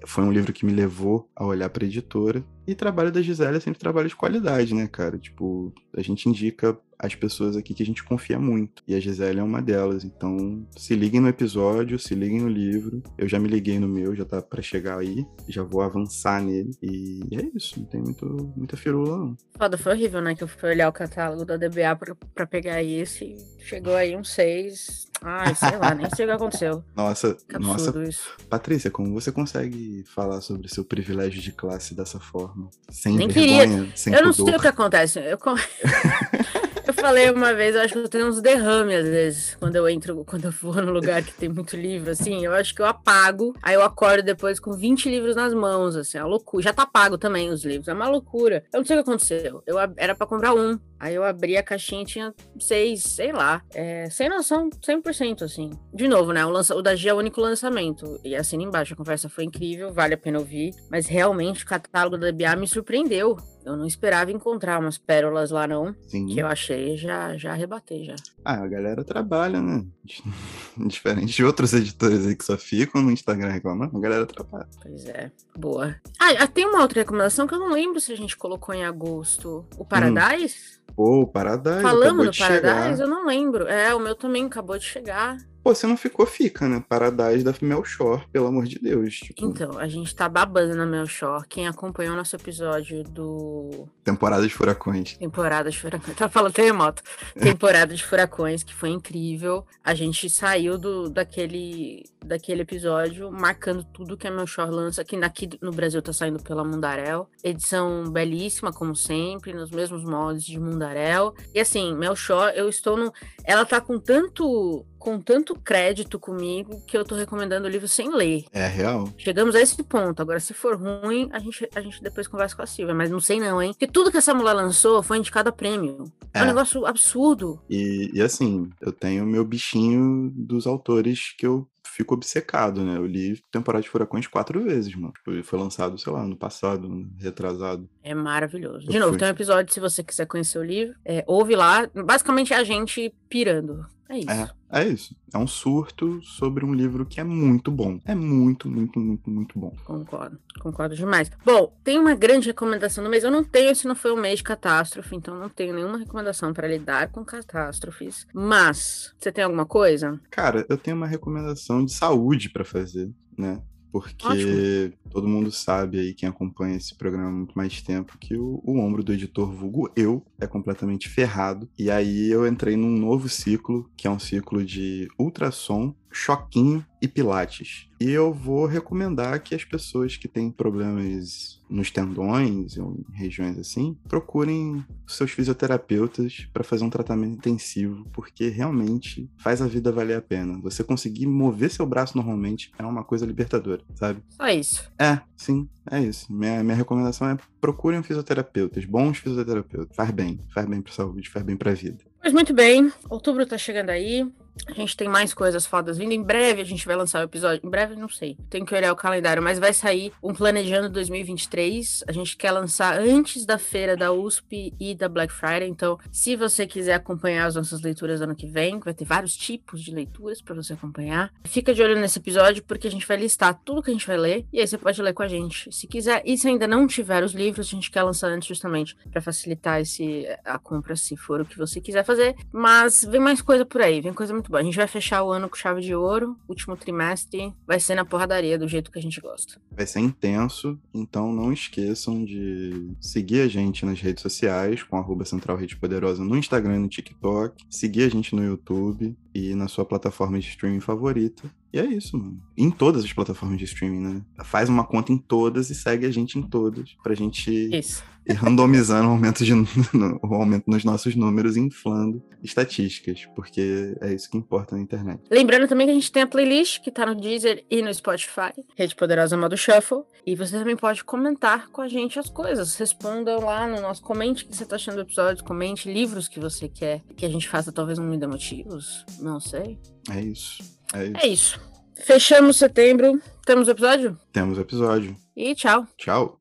foi 0.06 0.24
um 0.24 0.32
livro 0.32 0.52
que 0.52 0.64
me 0.64 0.72
levou 0.72 1.28
a 1.34 1.44
olhar 1.44 1.68
para 1.68 1.84
a 1.84 1.86
editora. 1.86 2.44
E 2.66 2.74
trabalho 2.74 3.10
da 3.10 3.22
Gisele 3.22 3.56
é 3.56 3.60
sempre 3.60 3.80
trabalho 3.80 4.08
de 4.08 4.16
qualidade, 4.16 4.74
né, 4.74 4.86
cara? 4.86 5.18
Tipo, 5.18 5.72
a 5.96 6.02
gente 6.02 6.28
indica 6.28 6.78
as 6.98 7.14
pessoas 7.14 7.56
aqui 7.56 7.72
que 7.72 7.82
a 7.82 7.86
gente 7.86 8.04
confia 8.04 8.38
muito. 8.38 8.82
E 8.86 8.94
a 8.94 9.00
Gisele 9.00 9.38
é 9.38 9.42
uma 9.42 9.62
delas. 9.62 10.04
Então, 10.04 10.66
se 10.76 10.94
liguem 10.94 11.20
no 11.20 11.28
episódio, 11.28 11.98
se 11.98 12.14
liguem 12.14 12.40
no 12.40 12.48
livro. 12.48 13.02
Eu 13.16 13.26
já 13.26 13.38
me 13.38 13.48
liguei 13.48 13.78
no 13.78 13.88
meu, 13.88 14.14
já 14.14 14.24
tá 14.24 14.42
para 14.42 14.60
chegar 14.60 14.98
aí. 14.98 15.24
Já 15.48 15.62
vou 15.62 15.80
avançar 15.80 16.42
nele. 16.42 16.72
E 16.82 17.22
é 17.32 17.50
isso, 17.54 17.80
não 17.80 17.86
tem 17.86 18.02
muito, 18.02 18.52
muita 18.54 18.76
firula, 18.76 19.16
não. 19.16 19.36
Foda, 19.56 19.78
foi 19.78 19.92
horrível, 19.92 20.20
né? 20.20 20.34
Que 20.34 20.44
eu 20.44 20.48
fui 20.48 20.68
olhar 20.68 20.88
o 20.88 20.92
catálogo 20.92 21.46
da 21.46 21.56
DBA 21.56 21.96
pra, 21.96 22.14
pra 22.34 22.46
pegar 22.46 22.67
esse. 22.82 23.36
Chegou 23.60 23.94
aí 23.94 24.16
um 24.16 24.24
6. 24.24 25.08
Ai, 25.20 25.54
sei 25.54 25.76
lá, 25.76 25.94
nem 25.94 26.08
sei 26.14 26.24
o 26.24 26.28
que 26.28 26.34
aconteceu. 26.34 26.84
Nossa, 26.94 27.36
nossa. 27.58 28.02
Isso. 28.04 28.36
Patrícia, 28.48 28.90
como 28.90 29.12
você 29.12 29.32
consegue 29.32 30.04
falar 30.06 30.40
sobre 30.40 30.68
seu 30.68 30.84
privilégio 30.84 31.40
de 31.40 31.50
classe 31.50 31.94
dessa 31.94 32.20
forma? 32.20 32.70
Sem 32.88 33.16
nem 33.16 33.28
vergonha, 33.28 33.66
queria. 33.66 33.96
sem 33.96 34.14
Eu 34.14 34.24
não 34.24 34.32
sei 34.32 34.54
o 34.54 34.60
que 34.60 34.68
acontece. 34.68 35.18
Eu... 35.18 35.38
Eu 36.88 36.94
falei 37.00 37.30
uma 37.30 37.54
vez, 37.54 37.74
eu 37.74 37.82
acho 37.82 37.92
que 37.94 37.98
eu 38.00 38.08
tenho 38.08 38.26
uns 38.26 38.40
derrames 38.40 38.96
às 38.96 39.08
vezes, 39.08 39.56
quando 39.56 39.76
eu 39.76 39.88
entro, 39.88 40.24
quando 40.24 40.46
eu 40.46 40.50
vou 40.50 40.74
num 40.74 40.92
lugar 40.92 41.22
que 41.22 41.32
tem 41.32 41.48
muito 41.48 41.76
livro, 41.76 42.10
assim, 42.10 42.44
eu 42.44 42.52
acho 42.52 42.74
que 42.74 42.82
eu 42.82 42.86
apago, 42.86 43.54
aí 43.62 43.74
eu 43.74 43.82
acordo 43.82 44.22
depois 44.22 44.58
com 44.58 44.72
20 44.72 45.08
livros 45.08 45.36
nas 45.36 45.54
mãos, 45.54 45.96
assim, 45.96 46.18
é 46.18 46.22
uma 46.22 46.28
loucura. 46.28 46.62
Já 46.62 46.72
tá 46.72 46.86
pago 46.86 47.16
também 47.16 47.50
os 47.50 47.64
livros, 47.64 47.88
é 47.88 47.94
uma 47.94 48.08
loucura. 48.08 48.64
Eu 48.72 48.80
não 48.80 48.86
sei 48.86 48.96
o 48.98 49.02
que 49.02 49.08
aconteceu, 49.08 49.62
eu 49.66 49.76
era 49.96 50.14
para 50.14 50.26
comprar 50.26 50.54
um, 50.54 50.78
aí 50.98 51.14
eu 51.14 51.24
abri 51.24 51.56
a 51.56 51.62
caixinha 51.62 52.02
e 52.02 52.06
tinha 52.06 52.34
seis, 52.58 53.02
sei 53.02 53.32
lá, 53.32 53.62
é, 53.74 54.08
sem 54.10 54.28
noção, 54.28 54.68
100%, 54.70 55.42
assim. 55.42 55.70
De 55.94 56.08
novo, 56.08 56.32
né, 56.32 56.44
o, 56.44 56.50
lança, 56.50 56.74
o 56.74 56.82
da 56.82 56.94
G 56.94 57.08
é 57.08 57.14
o 57.14 57.18
único 57.18 57.40
lançamento, 57.40 58.18
e 58.24 58.34
assim 58.34 58.58
embaixo, 58.62 58.94
a 58.94 58.96
conversa 58.96 59.28
foi 59.28 59.44
incrível, 59.44 59.92
vale 59.92 60.14
a 60.14 60.18
pena 60.18 60.38
ouvir, 60.38 60.74
mas 60.90 61.06
realmente 61.06 61.64
o 61.64 61.66
catálogo 61.66 62.18
da 62.18 62.32
BA 62.32 62.56
me 62.56 62.66
surpreendeu. 62.66 63.36
Eu 63.64 63.76
não 63.76 63.86
esperava 63.86 64.32
encontrar 64.32 64.80
umas 64.80 64.96
pérolas 64.96 65.50
lá, 65.50 65.66
não. 65.66 65.94
Sim. 66.06 66.26
Que 66.26 66.40
eu 66.40 66.46
achei, 66.46 66.87
já, 66.96 67.36
já 67.36 67.52
arrebatei, 67.52 68.04
já. 68.04 68.16
Ah, 68.44 68.62
a 68.62 68.66
galera 68.66 69.04
trabalha, 69.04 69.60
né? 69.60 69.84
Diferente 70.76 71.34
de 71.34 71.44
outros 71.44 71.72
editores 71.72 72.26
aí 72.26 72.34
que 72.34 72.44
só 72.44 72.56
ficam 72.56 73.02
no 73.02 73.10
Instagram 73.10 73.50
reclamando, 73.50 73.96
a 73.96 74.00
galera 74.00 74.26
trabalha. 74.26 74.68
Pois 74.82 75.06
é, 75.06 75.30
boa. 75.56 75.94
Ah, 76.18 76.46
tem 76.46 76.66
uma 76.66 76.82
outra 76.82 77.00
recomendação 77.00 77.46
que 77.46 77.54
eu 77.54 77.58
não 77.58 77.72
lembro 77.72 78.00
se 78.00 78.12
a 78.12 78.16
gente 78.16 78.36
colocou 78.36 78.74
em 78.74 78.84
agosto. 78.84 79.64
O 79.76 79.84
Paradise? 79.84 80.56
Hum. 80.56 80.92
Pô, 80.96 81.20
o 81.20 81.26
Paradise. 81.26 81.82
Falamos 81.82 82.26
do 82.26 82.36
Paradise, 82.36 82.96
chegar. 82.96 82.98
eu 82.98 83.08
não 83.08 83.24
lembro. 83.24 83.68
É, 83.68 83.94
o 83.94 84.00
meu 84.00 84.16
também 84.16 84.46
acabou 84.46 84.76
de 84.76 84.84
chegar. 84.84 85.38
Pô, 85.62 85.74
você 85.74 85.86
não 85.86 85.96
ficou 85.96 86.24
fica, 86.26 86.68
né? 86.68 86.82
Paradise 86.88 87.44
da 87.44 87.54
Melchor, 87.60 88.26
pelo 88.30 88.46
amor 88.46 88.64
de 88.64 88.78
Deus. 88.78 89.16
Tipo... 89.16 89.46
Então, 89.46 89.78
a 89.78 89.88
gente 89.88 90.14
tá 90.14 90.28
babando 90.28 90.74
na 90.74 90.86
Melchor. 90.86 91.44
Quem 91.48 91.66
acompanhou 91.66 92.16
nosso 92.16 92.36
episódio 92.36 93.02
do. 93.04 93.88
Temporada 94.04 94.46
de 94.46 94.54
Furacões. 94.54 95.16
Temporada 95.16 95.70
de 95.70 95.78
Furacões. 95.78 96.16
Tá 96.16 96.28
falando 96.28 96.52
terremoto. 96.52 97.02
Temporada 97.38 97.94
de 97.94 98.04
Furacões, 98.04 98.62
que 98.62 98.74
foi 98.74 98.90
incrível. 98.90 99.66
A 99.84 99.94
gente 99.94 100.30
saiu 100.30 100.78
do, 100.78 101.10
daquele, 101.10 102.04
daquele 102.24 102.62
episódio 102.62 103.30
marcando 103.30 103.84
tudo 103.84 104.16
que 104.16 104.26
a 104.26 104.30
Melchor 104.30 104.70
lança, 104.70 105.04
que 105.04 105.16
aqui 105.16 105.50
no 105.60 105.72
Brasil 105.72 106.00
tá 106.00 106.12
saindo 106.12 106.42
pela 106.42 106.64
Mundarel. 106.64 107.28
Edição 107.42 108.04
belíssima, 108.10 108.72
como 108.72 108.94
sempre, 108.94 109.52
nos 109.52 109.70
mesmos 109.70 110.04
moldes 110.04 110.44
de 110.44 110.58
Mundarel. 110.58 111.34
E 111.54 111.60
assim, 111.60 111.94
Melchor, 111.94 112.52
eu 112.54 112.68
estou 112.68 112.96
no. 112.96 113.12
Ela 113.44 113.64
tá 113.64 113.80
com 113.80 113.98
tanto 113.98 114.86
com 115.08 115.18
tanto 115.18 115.54
crédito 115.54 116.18
comigo 116.18 116.82
que 116.86 116.94
eu 116.94 117.02
tô 117.02 117.14
recomendando 117.14 117.66
o 117.66 117.70
livro 117.70 117.88
sem 117.88 118.14
ler. 118.14 118.44
É 118.52 118.66
real. 118.66 119.08
Chegamos 119.16 119.54
a 119.54 119.60
esse 119.60 119.82
ponto. 119.82 120.20
Agora, 120.20 120.38
se 120.38 120.52
for 120.52 120.76
ruim, 120.76 121.30
a 121.32 121.38
gente, 121.38 121.66
a 121.74 121.80
gente 121.80 122.02
depois 122.02 122.28
conversa 122.28 122.54
com 122.54 122.60
a 122.60 122.66
Silvia. 122.66 122.94
Mas 122.94 123.10
não 123.10 123.18
sei 123.18 123.40
não, 123.40 123.62
hein? 123.62 123.72
Porque 123.72 123.86
tudo 123.86 124.10
que 124.10 124.18
essa 124.18 124.34
mulher 124.34 124.52
lançou 124.52 125.02
foi 125.02 125.16
indicado 125.16 125.48
a 125.48 125.52
prêmio. 125.52 126.04
É, 126.34 126.40
é 126.40 126.42
um 126.42 126.46
negócio 126.46 126.84
absurdo. 126.84 127.58
E, 127.70 128.10
e 128.12 128.20
assim, 128.20 128.68
eu 128.82 128.92
tenho 128.92 129.24
meu 129.24 129.46
bichinho 129.46 130.30
dos 130.36 130.66
autores 130.66 131.34
que 131.38 131.46
eu 131.46 131.66
fico 131.82 132.12
obcecado, 132.12 132.84
né? 132.84 132.98
Eu 132.98 133.06
li 133.06 133.42
Temporada 133.50 133.82
de 133.82 133.88
Furacões 133.88 134.26
quatro 134.26 134.62
vezes, 134.62 134.94
mano. 134.94 135.14
Tipo, 135.14 135.42
foi 135.42 135.58
lançado, 135.58 135.96
sei 135.96 136.12
lá, 136.12 136.22
no 136.22 136.36
passado, 136.36 137.08
retrasado. 137.18 137.88
É 138.02 138.14
maravilhoso. 138.14 138.86
De 138.86 138.94
eu 138.94 139.00
novo, 139.00 139.12
fui... 139.12 139.18
tem 139.18 139.28
um 139.28 139.32
episódio, 139.32 139.72
se 139.72 139.80
você 139.80 140.04
quiser 140.04 140.26
conhecer 140.26 140.58
o 140.58 140.62
livro, 140.64 140.94
é, 141.02 141.24
ouve 141.26 141.56
lá. 141.56 141.88
Basicamente 141.94 142.52
é 142.52 142.56
a 142.56 142.64
gente 142.64 143.12
pirando. 143.28 143.86
É 144.08 144.18
isso. 144.18 144.30
É, 144.30 144.50
é 144.70 144.88
isso. 144.88 145.16
É 145.32 145.38
um 145.38 145.46
surto 145.46 146.22
sobre 146.22 146.64
um 146.64 146.72
livro 146.72 147.04
que 147.04 147.20
é 147.20 147.24
muito 147.24 147.70
bom. 147.70 148.00
É 148.04 148.14
muito, 148.14 148.68
muito, 148.68 148.98
muito, 148.98 149.28
muito 149.28 149.58
bom. 149.58 149.74
Concordo. 149.84 150.38
Concordo 150.60 150.96
demais. 150.96 151.30
Bom, 151.44 151.76
tem 151.84 151.98
uma 151.98 152.14
grande 152.14 152.46
recomendação 152.46 153.04
no 153.04 153.10
mês. 153.10 153.22
Eu 153.22 153.30
não 153.30 153.44
tenho, 153.44 153.74
se 153.76 153.86
não 153.86 153.94
foi 153.94 154.12
um 154.12 154.20
mês 154.20 154.38
de 154.38 154.44
catástrofe, 154.44 155.14
então 155.14 155.38
não 155.38 155.48
tenho 155.48 155.74
nenhuma 155.74 155.98
recomendação 155.98 156.54
para 156.54 156.66
lidar 156.66 157.08
com 157.08 157.24
catástrofes. 157.24 158.26
Mas, 158.32 159.14
você 159.18 159.30
tem 159.30 159.44
alguma 159.44 159.66
coisa? 159.66 160.18
Cara, 160.30 160.64
eu 160.68 160.78
tenho 160.78 160.96
uma 160.96 161.06
recomendação 161.06 161.84
de 161.84 161.92
saúde 161.92 162.48
para 162.48 162.64
fazer, 162.64 163.10
né? 163.36 163.60
Porque 163.90 164.26
Ótimo. 164.26 164.92
todo 165.10 165.28
mundo 165.28 165.50
sabe 165.50 165.98
aí, 165.98 166.14
quem 166.14 166.28
acompanha 166.28 166.76
esse 166.76 166.94
programa 166.94 167.28
há 167.28 167.32
muito 167.32 167.56
mais 167.56 167.80
tempo, 167.80 168.18
que 168.18 168.36
o, 168.36 168.60
o, 168.64 168.78
ombro 168.78 169.02
do 169.02 169.12
editor 169.12 169.50
vulgo 169.50 169.90
eu 169.96 170.24
é 170.40 170.46
completamente 170.46 171.08
ferrado. 171.08 171.68
E 171.78 171.90
aí 171.90 172.30
eu 172.30 172.46
entrei 172.46 172.76
num 172.76 172.90
novo 172.90 173.28
ciclo, 173.28 173.90
que 173.96 174.06
é 174.06 174.10
um 174.10 174.18
ciclo 174.18 174.64
de 174.64 175.08
ultrassom 175.18 175.94
choquinho 176.10 176.84
e 177.00 177.08
pilates. 177.08 177.88
E 178.00 178.10
eu 178.10 178.32
vou 178.32 178.66
recomendar 178.66 179.42
que 179.42 179.54
as 179.54 179.64
pessoas 179.64 180.16
que 180.16 180.28
têm 180.28 180.50
problemas 180.50 181.57
nos 181.68 181.90
tendões 181.90 182.76
ou 182.78 182.92
em 182.92 183.16
regiões 183.16 183.58
assim, 183.58 183.96
procurem 184.08 184.84
seus 185.06 185.30
fisioterapeutas 185.30 186.48
para 186.52 186.64
fazer 186.64 186.84
um 186.84 186.90
tratamento 186.90 187.34
intensivo, 187.34 188.06
porque 188.12 188.48
realmente 188.48 189.30
faz 189.38 189.60
a 189.60 189.66
vida 189.66 189.92
valer 189.92 190.16
a 190.16 190.22
pena. 190.22 190.58
Você 190.62 190.82
conseguir 190.82 191.26
mover 191.26 191.70
seu 191.70 191.86
braço 191.86 192.16
normalmente 192.16 192.70
é 192.78 192.84
uma 192.84 193.04
coisa 193.04 193.26
libertadora, 193.26 193.82
sabe? 193.94 194.22
Só 194.30 194.48
isso. 194.48 194.90
É, 194.98 195.20
sim, 195.36 195.68
é 195.90 196.00
isso. 196.00 196.32
Minha, 196.32 196.62
minha 196.62 196.76
recomendação 196.76 197.28
é 197.28 197.36
procurem 197.60 198.02
fisioterapeutas, 198.02 198.84
bons 198.84 199.18
fisioterapeutas. 199.18 199.94
Faz 199.96 200.10
bem, 200.10 200.40
faz 200.52 200.66
bem 200.66 200.80
pra 200.80 200.92
saúde, 200.92 201.28
faz 201.28 201.44
bem 201.44 201.56
pra 201.56 201.72
vida. 201.72 202.04
Mas 202.22 202.32
muito 202.32 202.52
bem, 202.52 202.92
outubro 203.08 203.46
tá 203.46 203.56
chegando 203.56 203.90
aí. 203.90 204.26
A 204.66 204.72
gente 204.72 204.96
tem 204.96 205.08
mais 205.08 205.32
coisas 205.32 205.66
fodas 205.66 205.98
vindo. 205.98 206.12
Em 206.12 206.22
breve 206.22 206.60
a 206.60 206.64
gente 206.64 206.86
vai 206.86 206.96
lançar 206.96 207.20
o 207.20 207.24
episódio. 207.24 207.66
Em 207.66 207.70
breve, 207.70 207.96
não 207.96 208.08
sei. 208.08 208.36
Tenho 208.50 208.66
que 208.66 208.74
olhar 208.74 208.92
o 208.92 208.96
calendário, 208.96 209.42
mas 209.42 209.58
vai 209.58 209.72
sair 209.72 210.12
um 210.22 210.34
Planejando 210.34 210.88
2023. 210.88 212.04
A 212.06 212.12
gente 212.12 212.36
quer 212.36 212.52
lançar 212.52 212.98
antes 212.98 213.44
da 213.44 213.58
feira 213.58 213.96
da 213.96 214.12
USP 214.12 214.72
e 214.78 214.94
da 214.94 215.08
Black 215.08 215.32
Friday. 215.32 215.68
Então, 215.68 215.98
se 216.10 216.36
você 216.36 216.66
quiser 216.66 216.94
acompanhar 216.94 217.46
as 217.46 217.54
nossas 217.54 217.80
leituras 217.80 218.20
ano 218.20 218.34
que 218.34 218.46
vem, 218.46 218.78
vai 218.78 218.94
ter 218.94 219.04
vários 219.04 219.36
tipos 219.36 219.82
de 219.82 219.90
leituras 219.90 220.40
para 220.40 220.54
você 220.54 220.72
acompanhar. 220.72 221.32
Fica 221.44 221.74
de 221.74 221.82
olho 221.82 221.98
nesse 221.98 222.18
episódio, 222.18 222.62
porque 222.62 222.86
a 222.86 222.90
gente 222.90 223.06
vai 223.06 223.16
listar 223.16 223.58
tudo 223.64 223.82
que 223.82 223.90
a 223.90 223.92
gente 223.92 224.06
vai 224.06 224.16
ler. 224.16 224.46
E 224.52 224.60
aí 224.60 224.66
você 224.66 224.78
pode 224.78 225.00
ler 225.02 225.12
com 225.12 225.22
a 225.22 225.28
gente. 225.28 225.72
Se 225.74 225.86
quiser, 225.86 226.22
e 226.24 226.36
se 226.36 226.48
ainda 226.48 226.66
não 226.66 226.86
tiver 226.86 227.22
os 227.22 227.32
livros, 227.32 227.66
a 227.66 227.70
gente 227.70 227.90
quer 227.90 228.02
lançar 228.02 228.28
antes 228.28 228.48
justamente 228.48 228.96
para 229.10 229.20
facilitar 229.20 229.80
esse, 229.80 230.26
a 230.44 230.58
compra, 230.58 230.96
se 230.96 231.16
for 231.16 231.40
o 231.40 231.44
que 231.44 231.58
você 231.58 231.80
quiser 231.80 232.04
fazer. 232.04 232.36
Mas 232.52 233.04
vem 233.04 233.20
mais 233.20 233.42
coisa 233.42 233.64
por 233.64 233.80
aí, 233.80 234.00
vem 234.00 234.12
coisa 234.12 234.32
muito 234.32 234.47
muito 234.48 234.50
bom. 234.50 234.56
A 234.56 234.62
gente 234.62 234.76
vai 234.76 234.88
fechar 234.88 235.22
o 235.22 235.30
ano 235.30 235.48
com 235.48 235.56
chave 235.56 235.82
de 235.82 235.94
ouro. 235.94 236.36
Último 236.48 236.76
trimestre 236.76 237.52
vai 237.66 237.78
ser 237.78 237.94
na 237.94 238.04
porradaria, 238.04 238.58
do 238.58 238.66
jeito 238.66 238.90
que 238.90 238.98
a 238.98 239.02
gente 239.02 239.20
gosta. 239.20 239.60
Vai 239.70 239.86
ser 239.86 240.00
intenso, 240.00 240.78
então 240.92 241.32
não 241.32 241.52
esqueçam 241.52 242.24
de 242.24 242.92
seguir 243.00 243.42
a 243.42 243.48
gente 243.48 243.84
nas 243.84 244.00
redes 244.00 244.22
sociais, 244.22 244.82
com 244.82 244.96
arroba 244.96 245.24
Central 245.24 245.56
Rede 245.56 245.76
Poderosa 245.76 246.24
no 246.24 246.36
Instagram 246.36 246.76
e 246.76 246.80
no 246.80 246.88
TikTok. 246.88 247.64
Seguir 247.68 248.04
a 248.04 248.08
gente 248.08 248.34
no 248.34 248.42
YouTube 248.42 249.16
e 249.38 249.54
na 249.54 249.68
sua 249.68 249.84
plataforma 249.84 250.38
de 250.38 250.48
streaming 250.48 250.80
favorita. 250.80 251.50
E 251.72 251.78
é 251.78 251.84
isso, 251.84 252.16
mano. 252.16 252.40
Em 252.56 252.70
todas 252.70 253.04
as 253.04 253.12
plataformas 253.12 253.58
de 253.58 253.64
streaming, 253.64 254.00
né? 254.00 254.22
Faz 254.44 254.68
uma 254.68 254.84
conta 254.84 255.12
em 255.12 255.18
todas 255.18 255.70
e 255.70 255.74
segue 255.74 256.06
a 256.06 256.10
gente 256.10 256.38
em 256.38 256.42
todas. 256.42 256.96
Pra 257.02 257.14
gente 257.14 257.50
isso. 257.76 258.02
ir 258.26 258.32
randomizando 258.32 259.08
o 259.08 259.12
aumento, 259.12 259.44
de, 259.44 259.52
o 260.22 260.34
aumento 260.34 260.64
nos 260.66 260.84
nossos 260.84 261.14
números 261.14 261.56
e 261.56 261.60
inflando 261.60 262.22
estatísticas, 262.42 263.26
porque 263.34 263.94
é 264.00 264.14
isso 264.14 264.30
que 264.30 264.38
importa 264.38 264.76
na 264.76 264.82
internet. 264.82 265.20
Lembrando 265.30 265.68
também 265.68 265.86
que 265.86 265.90
a 265.90 265.94
gente 265.94 266.10
tem 266.10 266.22
a 266.22 266.26
playlist 266.26 266.80
que 266.80 266.90
tá 266.90 267.04
no 267.04 267.14
Deezer 267.14 267.64
e 267.70 267.82
no 267.82 267.92
Spotify, 267.92 268.52
Rede 268.74 268.94
Poderosa 268.94 269.36
Modo 269.36 269.56
Shuffle. 269.56 270.04
E 270.26 270.34
você 270.34 270.58
também 270.58 270.76
pode 270.76 271.02
comentar 271.04 271.68
com 271.68 271.80
a 271.80 271.88
gente 271.88 272.18
as 272.18 272.28
coisas. 272.28 272.76
Responda 272.76 273.38
lá 273.38 273.66
no 273.66 273.80
nosso 273.80 274.02
comente 274.02 274.44
o 274.44 274.48
que 274.48 274.56
você 274.56 274.66
tá 274.66 274.76
achando 274.76 274.96
do 274.96 275.02
episódio, 275.02 275.42
comente 275.42 275.90
livros 275.90 276.28
que 276.28 276.38
você 276.38 276.68
quer 276.68 277.02
que 277.16 277.24
a 277.24 277.28
gente 277.28 277.48
faça, 277.48 277.72
talvez 277.72 277.98
um 277.98 278.04
Me 278.04 278.18
Dê 278.18 278.26
Motivos. 278.26 279.06
Não 279.28 279.40
sei. 279.40 279.78
É 280.10 280.22
isso. 280.22 280.62
É 280.94 281.04
isso. 281.04 281.16
É 281.22 281.26
isso. 281.26 281.60
Fechamos 282.06 282.56
setembro. 282.56 283.20
Temos 283.44 283.68
episódio? 283.68 284.18
Temos 284.32 284.58
episódio. 284.58 285.14
E 285.36 285.54
tchau. 285.54 285.86
Tchau. 285.98 286.40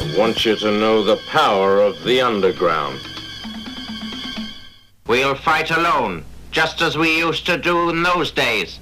I 0.00 0.14
want 0.16 0.46
you 0.46 0.56
to 0.56 0.70
know 0.72 1.04
the 1.04 1.18
power 1.30 1.78
of 1.82 2.02
the 2.04 2.22
underground. 2.22 2.98
We'll 5.06 5.34
fight 5.34 5.70
alone, 5.70 6.24
just 6.50 6.80
as 6.80 6.96
we 6.96 7.18
used 7.18 7.46
to 7.46 7.58
do 7.58 7.90
in 7.90 8.02
those 8.02 8.30
days. 8.30 8.78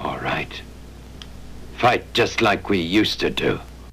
All 0.00 0.18
right. 0.18 0.62
Fight 1.78 2.12
just 2.12 2.40
like 2.40 2.68
we 2.68 2.78
used 2.78 3.20
to 3.20 3.30
do. 3.30 3.60